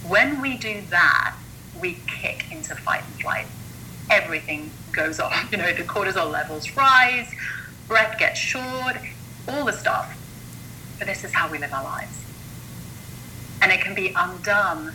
[0.07, 1.35] When we do that,
[1.79, 3.45] we kick into fight and flight.
[4.09, 5.47] Everything goes off.
[5.51, 7.31] You know, the cortisol levels rise,
[7.87, 8.97] breath gets short,
[9.47, 10.17] all the stuff.
[10.97, 12.17] But this is how we live our lives.
[13.61, 14.93] And it can be undone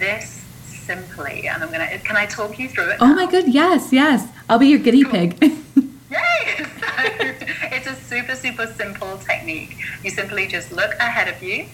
[0.00, 1.46] this simply.
[1.46, 2.96] And I'm going to, can I talk you through it?
[3.00, 3.54] Oh my good.
[3.54, 4.28] Yes, yes.
[4.48, 5.38] I'll be your guinea pig.
[6.12, 6.66] Yay!
[6.92, 9.76] So it's a super, super simple technique.
[10.04, 11.66] You simply just look ahead of you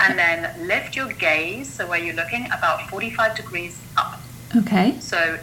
[0.00, 4.20] and then lift your gaze, so where you're looking about 45 degrees up.
[4.56, 4.98] Okay.
[5.00, 5.38] So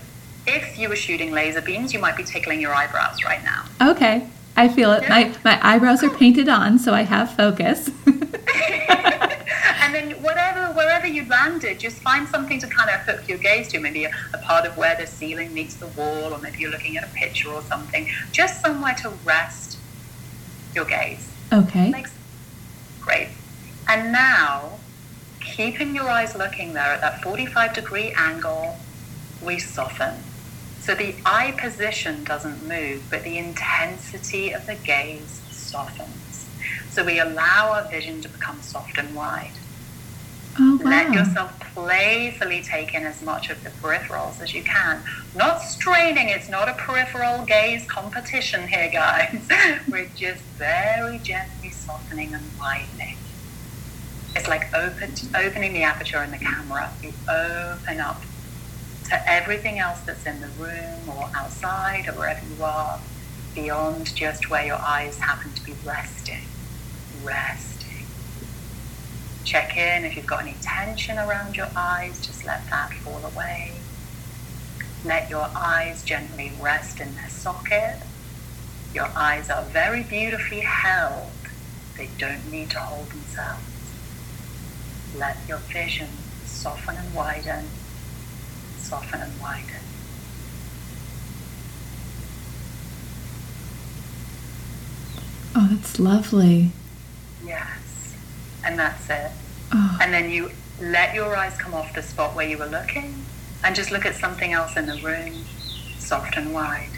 [0.46, 3.92] if you were shooting laser beams, you might be tickling your eyebrows right now.
[3.92, 4.28] Okay.
[4.56, 5.08] I feel it.
[5.10, 7.90] My, my eyebrows are painted on, so I have focus.
[8.06, 13.68] and then whatever, wherever you landed, just find something to kind of hook your gaze
[13.70, 13.80] to.
[13.80, 16.98] Maybe a, a part of where the ceiling meets the wall, or maybe you're looking
[16.98, 18.10] at a picture or something.
[18.32, 19.78] Just somewhere to rest
[20.76, 21.30] your gaze.
[21.52, 21.90] Okay.
[21.90, 22.14] Makes,
[23.02, 23.30] great.
[23.88, 24.80] And now,
[25.40, 28.78] keeping your eyes looking there at that 45 degree angle,
[29.42, 30.16] we soften.
[30.84, 36.46] So the eye position doesn't move, but the intensity of the gaze softens.
[36.90, 39.54] So we allow our vision to become soft and wide.
[40.60, 40.90] Oh, wow.
[40.90, 45.02] Let yourself playfully take in as much of the peripherals as you can.
[45.34, 49.48] Not straining, it's not a peripheral gaze competition here, guys.
[49.90, 53.16] We're just very gently softening and widening.
[54.36, 56.92] It's like open, opening the aperture in the camera.
[57.02, 58.22] You open up
[59.10, 63.00] to everything else that's in the room or outside or wherever you are,
[63.54, 66.48] beyond just where your eyes happen to be resting.
[67.24, 68.08] Resting.
[69.44, 73.74] Check in if you've got any tension around your eyes, just let that fall away.
[75.04, 77.98] Let your eyes gently rest in their socket.
[78.94, 81.32] Your eyes are very beautifully held.
[81.98, 83.64] They don't need to hold themselves.
[85.14, 86.10] Let your vision
[86.46, 87.70] soften and widen,
[88.94, 89.66] soften and widen.
[95.56, 96.72] Oh, that's lovely.
[97.44, 98.16] Yes.
[98.64, 99.32] And that's it.
[99.74, 99.98] Oh.
[100.00, 103.26] And then you let your eyes come off the spot where you were looking
[103.64, 105.34] and just look at something else in the room,
[105.98, 106.90] soft and wide.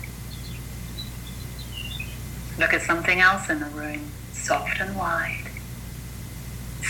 [2.60, 5.46] Look at something else in the room, soft and wide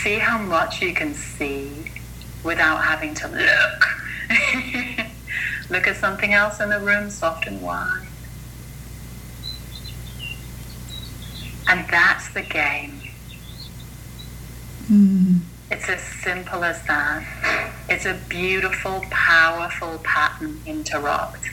[0.02, 1.90] see how much you can see
[2.44, 3.86] without having to look.
[5.70, 8.06] look at something else in the room, soft and wide.
[11.68, 13.00] And that's the game.
[14.90, 15.40] Mm.
[15.70, 17.24] It's as simple as that.
[17.88, 21.48] It's a beautiful, powerful pattern interrupt.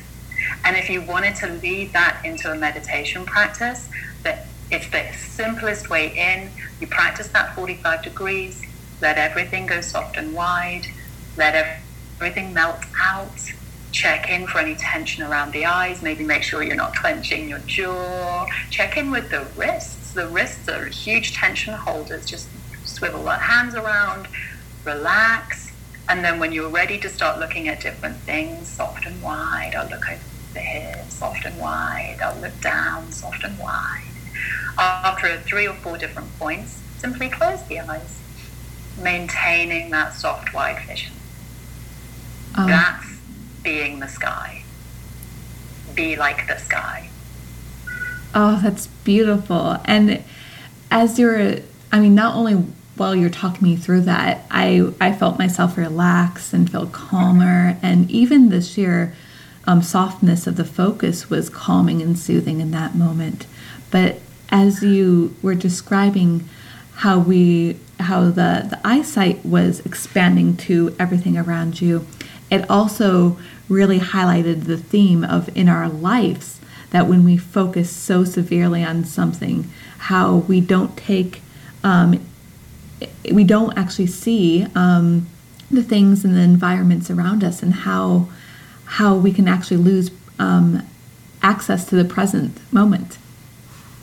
[0.63, 3.89] And if you wanted to lead that into a meditation practice,
[4.21, 6.49] that it's the simplest way in.
[6.79, 8.61] You practice that 45 degrees,
[9.01, 10.85] let everything go soft and wide,
[11.37, 11.81] let
[12.19, 13.53] everything melt out.
[13.93, 16.01] Check in for any tension around the eyes.
[16.01, 18.47] Maybe make sure you're not clenching your jaw.
[18.69, 20.13] Check in with the wrists.
[20.13, 22.25] The wrists are huge tension holders.
[22.25, 22.49] Just
[22.83, 24.27] swivel the hands around,
[24.83, 25.71] relax.
[26.09, 29.89] And then when you're ready to start looking at different things, soft and wide, I'll
[29.89, 30.19] look over
[30.53, 34.03] the head, soft and wide, I'll look down, soft and wide.
[34.77, 38.19] After three or four different points, simply close the eyes,
[39.01, 41.13] maintaining that soft, wide vision.
[42.55, 43.12] Um, That's
[43.63, 44.63] being the sky.
[45.95, 47.09] Be like the sky.
[48.35, 49.77] Oh, that's beautiful.
[49.85, 50.23] And
[50.91, 51.57] as you're,
[51.91, 56.53] I mean, not only while you're talking me through that, I, I felt myself relax
[56.53, 57.77] and feel calmer.
[57.81, 59.15] And even the sheer
[59.65, 63.45] um, softness of the focus was calming and soothing in that moment.
[63.91, 66.47] But as you were describing
[66.95, 72.05] how we how the, the eyesight was expanding to everything around you,
[72.53, 73.35] it also
[73.67, 76.59] really highlighted the theme of in our lives
[76.91, 81.41] that when we focus so severely on something, how we don't take,
[81.83, 82.23] um,
[83.31, 85.27] we don't actually see um,
[85.71, 88.29] the things and the environments around us, and how
[88.85, 90.87] how we can actually lose um,
[91.41, 93.17] access to the present moment.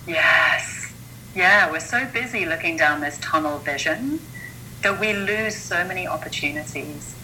[0.09, 0.93] Yes,
[1.37, 4.19] yeah, we're so busy looking down this tunnel vision
[4.83, 7.15] that we lose so many opportunities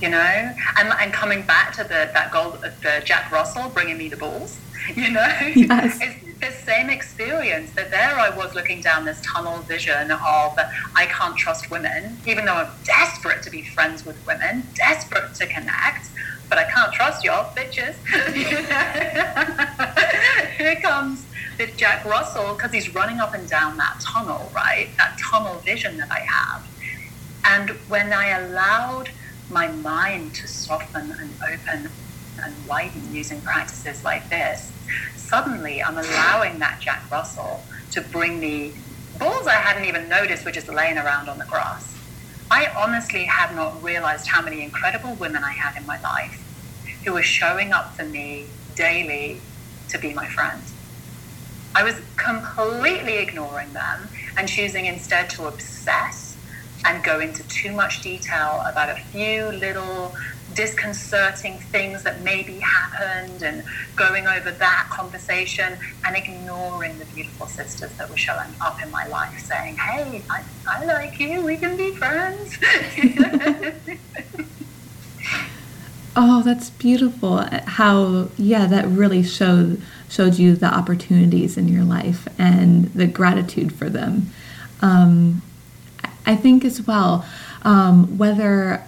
[0.00, 4.08] you know, and, and coming back to the that goal, the Jack Russell bringing me
[4.08, 4.58] the balls,
[4.94, 5.98] you know, yes.
[6.00, 10.58] it's the same experience that there I was looking down this tunnel vision of
[10.94, 15.46] I can't trust women, even though I'm desperate to be friends with women, desperate to
[15.46, 16.10] connect,
[16.48, 17.94] but I can't trust y'all, bitches.
[20.58, 21.24] Here comes
[21.58, 24.88] this Jack Russell because he's running up and down that tunnel, right?
[24.96, 26.66] That tunnel vision that I have.
[27.44, 29.10] And when I allowed
[29.50, 31.92] my mind to soften and open
[32.44, 34.72] and widen using practices like this,
[35.16, 38.74] suddenly I'm allowing that Jack Russell to bring me
[39.18, 41.94] balls I hadn't even noticed were just laying around on the grass.
[42.50, 46.46] I honestly have not realized how many incredible women I had in my life
[47.04, 49.48] who were showing up for me daily
[49.90, 50.64] to be my friend.
[51.74, 56.27] I was completely ignoring them and choosing instead to obsess
[56.84, 60.14] and go into too much detail about a few little
[60.54, 63.62] disconcerting things that maybe happened and
[63.94, 69.06] going over that conversation and ignoring the beautiful sisters that were showing up in my
[69.06, 72.58] life saying, hey, I, I like you, we can be friends.
[76.16, 77.44] oh, that's beautiful.
[77.66, 83.72] How, yeah, that really showed showed you the opportunities in your life and the gratitude
[83.72, 84.32] for them.
[84.80, 85.42] Um,
[86.28, 87.24] I think as well,
[87.62, 88.84] um, whether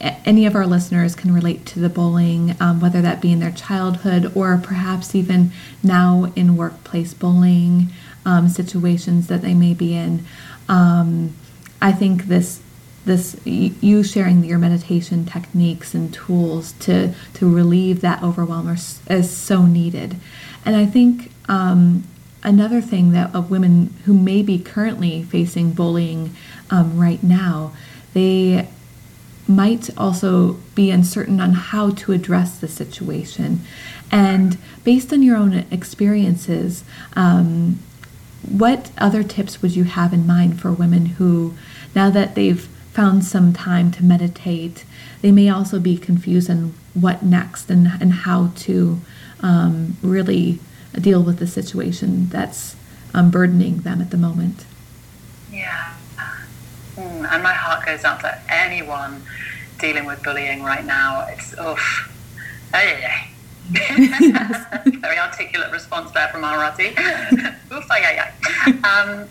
[0.00, 3.52] any of our listeners can relate to the bullying, um, whether that be in their
[3.52, 5.52] childhood or perhaps even
[5.84, 7.90] now in workplace bullying
[8.26, 10.24] um, situations that they may be in.
[10.68, 11.34] Um,
[11.80, 12.60] I think this
[13.04, 19.64] this you sharing your meditation techniques and tools to to relieve that overwhelm is, so
[19.64, 20.16] needed,
[20.64, 22.04] and I think um,
[22.42, 26.34] another thing that of women who may be currently facing bullying
[26.70, 27.72] um, right now,
[28.14, 28.68] they
[29.46, 33.60] might also be uncertain on how to address the situation.
[34.10, 37.80] And based on your own experiences, um,
[38.48, 41.54] what other tips would you have in mind for women who,
[41.94, 42.60] now that they've
[42.92, 44.84] found some time to meditate,
[45.20, 49.00] they may also be confused on what next and, and how to
[49.40, 50.58] um, really
[50.98, 52.76] deal with the situation that's
[53.14, 54.64] um, burdening them at the moment?
[55.52, 55.94] Yeah.
[57.00, 59.24] Mm, and my heart goes out to anyone
[59.78, 61.26] dealing with bullying right now.
[61.30, 62.08] It's, oof.
[62.74, 63.02] Hey,
[63.70, 66.88] Very articulate response there from Maharati.
[67.72, 69.28] oof, ay, ay, um,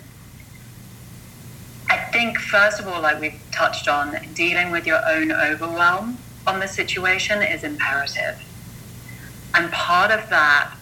[1.89, 6.17] I think, first of all, like we've touched on, dealing with your own overwhelm
[6.47, 8.37] on the situation is imperative.
[9.53, 10.73] And part of that,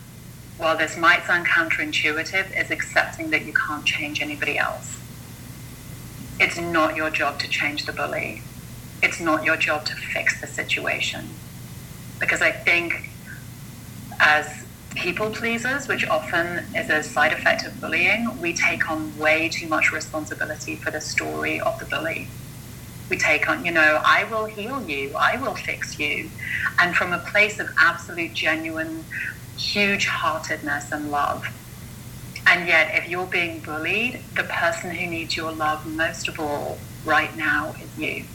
[0.58, 4.97] while this might sound counterintuitive, is accepting that you can't change anybody else.
[6.40, 8.46] It's not your job to change the bully.
[9.02, 11.42] It's not your job to fix the situation.
[12.20, 12.94] Because I think
[14.22, 14.48] as
[14.96, 19.68] people pleasers, which often is a side effect of bullying, we take on way too
[19.68, 22.34] much responsibility for the story of the bully.
[23.10, 26.32] We take on, you know, I will heal you, I will fix you.
[26.80, 29.06] And from a place of absolute, genuine,
[29.58, 31.44] huge heartedness and love,
[32.48, 36.80] and yet, if you're being bullied, the person who needs your love most of all
[37.04, 38.26] right now is you.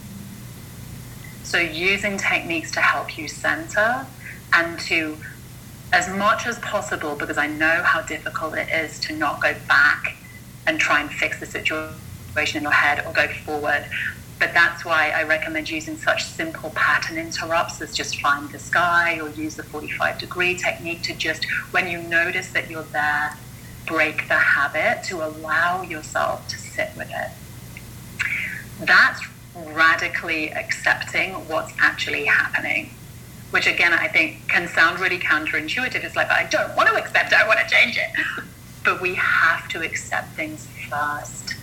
[1.43, 4.07] So, using techniques to help you center
[4.55, 5.19] and to,
[5.95, 10.03] as much as possible, because I know how difficult it is to not go back
[10.67, 13.87] and try and fix the situation in your head or go forward.
[14.39, 19.21] But that's why I recommend using such simple pattern interrupts as just find the sky
[19.21, 23.33] or use the 45 degree technique to just, when you notice that you're there,
[23.87, 27.31] break the habit to allow yourself to sit with it.
[28.87, 29.23] That's
[29.55, 32.91] radically accepting what's actually happening
[33.53, 36.03] which again I think can sound really counterintuitive.
[36.03, 38.11] It's like I don't want to accept it, I want to change it.
[38.85, 41.55] But we have to accept things first.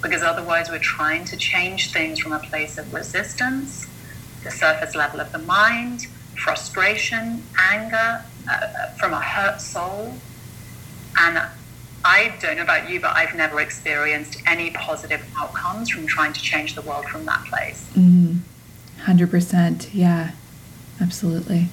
[0.00, 3.88] Because otherwise we're trying to change things from a place of resistance,
[4.44, 6.02] the surface level of the mind,
[6.36, 8.58] frustration, anger, uh,
[8.96, 10.20] from a hurt soul.
[11.16, 11.42] And
[12.04, 16.40] I don't know about you, but I've never experienced any positive outcomes from trying to
[16.40, 17.88] change the world from that place.
[17.94, 18.40] Mm,
[19.04, 19.90] 100%.
[19.92, 20.32] Yeah.
[21.00, 21.66] Absolutely.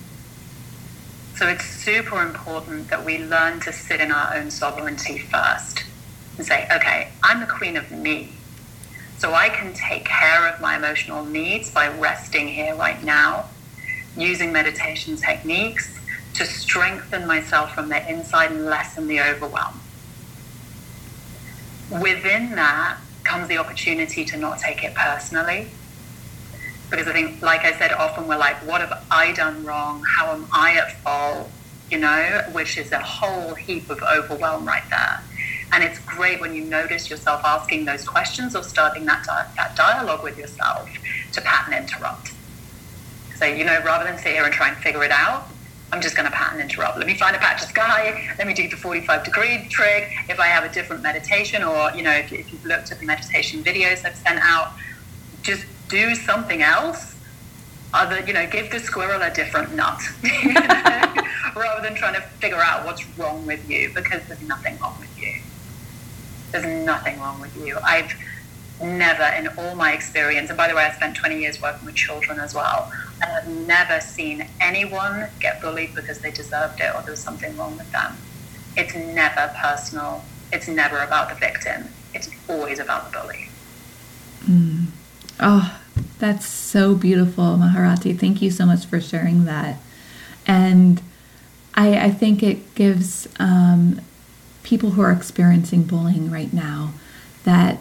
[1.36, 5.84] So it's super important that we learn to sit in our own sovereignty first
[6.38, 8.30] and say, okay, I'm the queen of me.
[9.18, 13.46] So I can take care of my emotional needs by resting here right now,
[14.18, 16.00] using meditation techniques
[16.34, 19.82] to strengthen myself from the inside and lessen the overwhelm.
[21.90, 25.74] Within that comes the opportunity to not take it personally
[26.90, 30.02] because I think, like I said, often we're like, what have I done wrong?
[30.18, 31.52] How am I at fault?
[31.92, 35.20] You know, which is a whole heap of overwhelm right there.
[35.72, 39.76] And it's great when you notice yourself asking those questions or starting that, di- that
[39.76, 40.90] dialogue with yourself
[41.34, 42.32] to pattern interrupt.
[43.36, 45.59] So, you know, rather than sit here and try and figure it out,
[45.92, 46.98] I'm just going to pattern interrupt.
[46.98, 48.30] Let me find a patch of sky.
[48.38, 50.12] Let me do the 45 degree trick.
[50.30, 53.06] If I have a different meditation, or, you know, if, if you've looked at the
[53.06, 54.74] meditation videos I've sent out,
[55.42, 57.16] just do something else
[57.94, 60.00] other you know give the squirrel a different nut
[61.56, 65.22] rather than trying to figure out what's wrong with you because there's nothing wrong with
[65.22, 65.42] you
[66.52, 68.14] there's nothing wrong with you i've
[68.82, 71.96] never in all my experience and by the way i spent 20 years working with
[71.96, 72.92] children as well
[73.22, 77.56] i have never seen anyone get bullied because they deserved it or there was something
[77.58, 78.16] wrong with them
[78.78, 83.50] it's never personal it's never about the victim it's always about the bully
[84.46, 84.86] mm.
[85.40, 85.80] oh
[86.20, 88.18] that's so beautiful, Maharati.
[88.18, 89.78] Thank you so much for sharing that.
[90.46, 91.02] And
[91.74, 94.02] I, I think it gives um,
[94.64, 96.92] people who are experiencing bullying right now
[97.46, 97.80] that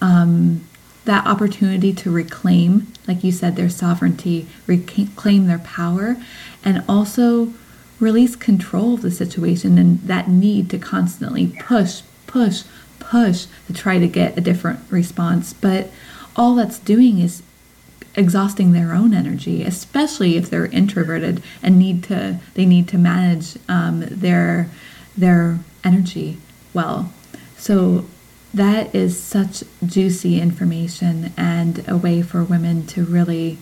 [0.00, 0.66] um,
[1.04, 6.16] that opportunity to reclaim, like you said, their sovereignty, reclaim their power,
[6.64, 7.52] and also
[7.98, 12.64] release control of the situation and that need to constantly push, push,
[12.98, 15.52] push to try to get a different response.
[15.52, 15.90] But
[16.34, 17.42] all that's doing is
[18.14, 23.56] exhausting their own energy, especially if they're introverted and need to they need to manage
[23.68, 24.68] um, their
[25.16, 26.38] their energy
[26.74, 27.12] well.
[27.56, 28.06] So
[28.56, 33.58] that is such juicy information and a way for women to really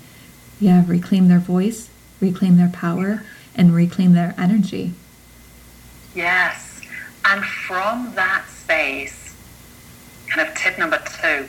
[0.61, 1.91] yeah reclaim their voice
[2.21, 3.23] reclaim their power
[3.55, 4.93] and reclaim their energy.
[6.15, 6.81] Yes.
[7.25, 9.35] And from that space
[10.27, 11.49] kind of tip number two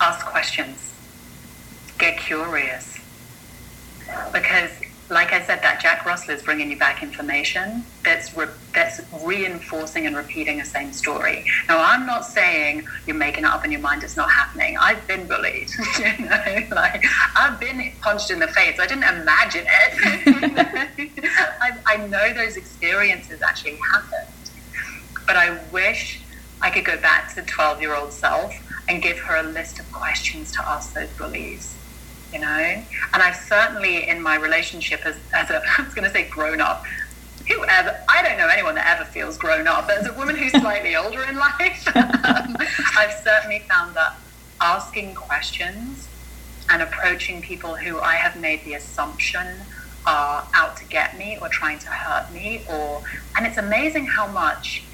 [0.00, 0.94] ask questions.
[1.98, 2.98] Get curious.
[4.32, 4.70] Because,
[5.10, 10.06] like I said, that Jack Russell is bringing you back information that's re- that's reinforcing
[10.06, 11.44] and repeating the same story.
[11.68, 14.76] Now, I'm not saying you're making it up in your mind; it's not happening.
[14.78, 17.02] I've been bullied, you know, like
[17.36, 18.78] I've been punched in the face.
[18.78, 21.24] I didn't imagine it.
[21.62, 24.50] I, I know those experiences actually happened,
[25.26, 26.22] but I wish
[26.60, 28.52] I could go back to the 12 year old self
[28.88, 31.78] and give her a list of questions to ask those bullies
[32.32, 32.46] you know?
[33.12, 36.60] And I've certainly, in my relationship as, as a, I was going to say grown
[36.60, 36.84] up,
[37.48, 39.86] whoever, I don't know anyone that ever feels grown up.
[39.86, 42.56] but As a woman who's slightly older in life, um,
[42.96, 44.16] I've certainly found that
[44.60, 46.08] asking questions
[46.70, 49.46] and approaching people who I have made the assumption
[50.06, 53.02] are out to get me or trying to hurt me, or,
[53.36, 54.84] and it's amazing how much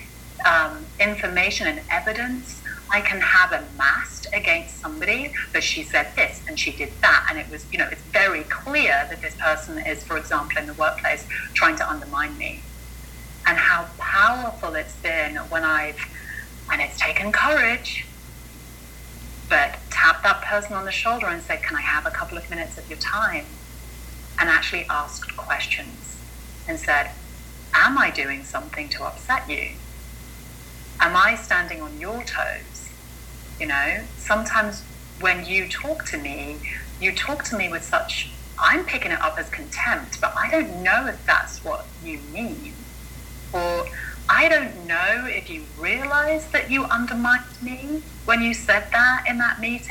[0.45, 2.63] um, information and evidence
[2.93, 7.27] I can have a mast against somebody, but she said this and she did that.
[7.31, 10.67] And it was, you know, it's very clear that this person is, for example, in
[10.67, 12.69] the workplace trying to undermine me.
[13.47, 15.99] And how powerful it's been when I've,
[16.73, 18.07] and it's taken courage,
[19.49, 22.49] but tap that person on the shoulder and said, Can I have a couple of
[22.51, 23.61] minutes of your time?
[24.41, 26.25] And actually asked questions
[26.69, 27.13] and said,
[27.75, 29.79] Am I doing something to upset you?
[31.01, 32.74] Am I standing on your toes?
[33.59, 34.85] You know, sometimes
[35.21, 36.63] when you talk to me,
[36.99, 40.83] you talk to me with such, I'm picking it up as contempt, but I don't
[40.83, 42.87] know if that's what you mean.
[43.53, 43.85] Or
[44.29, 49.39] I don't know if you realize that you undermined me when you said that in
[49.39, 49.89] that meeting.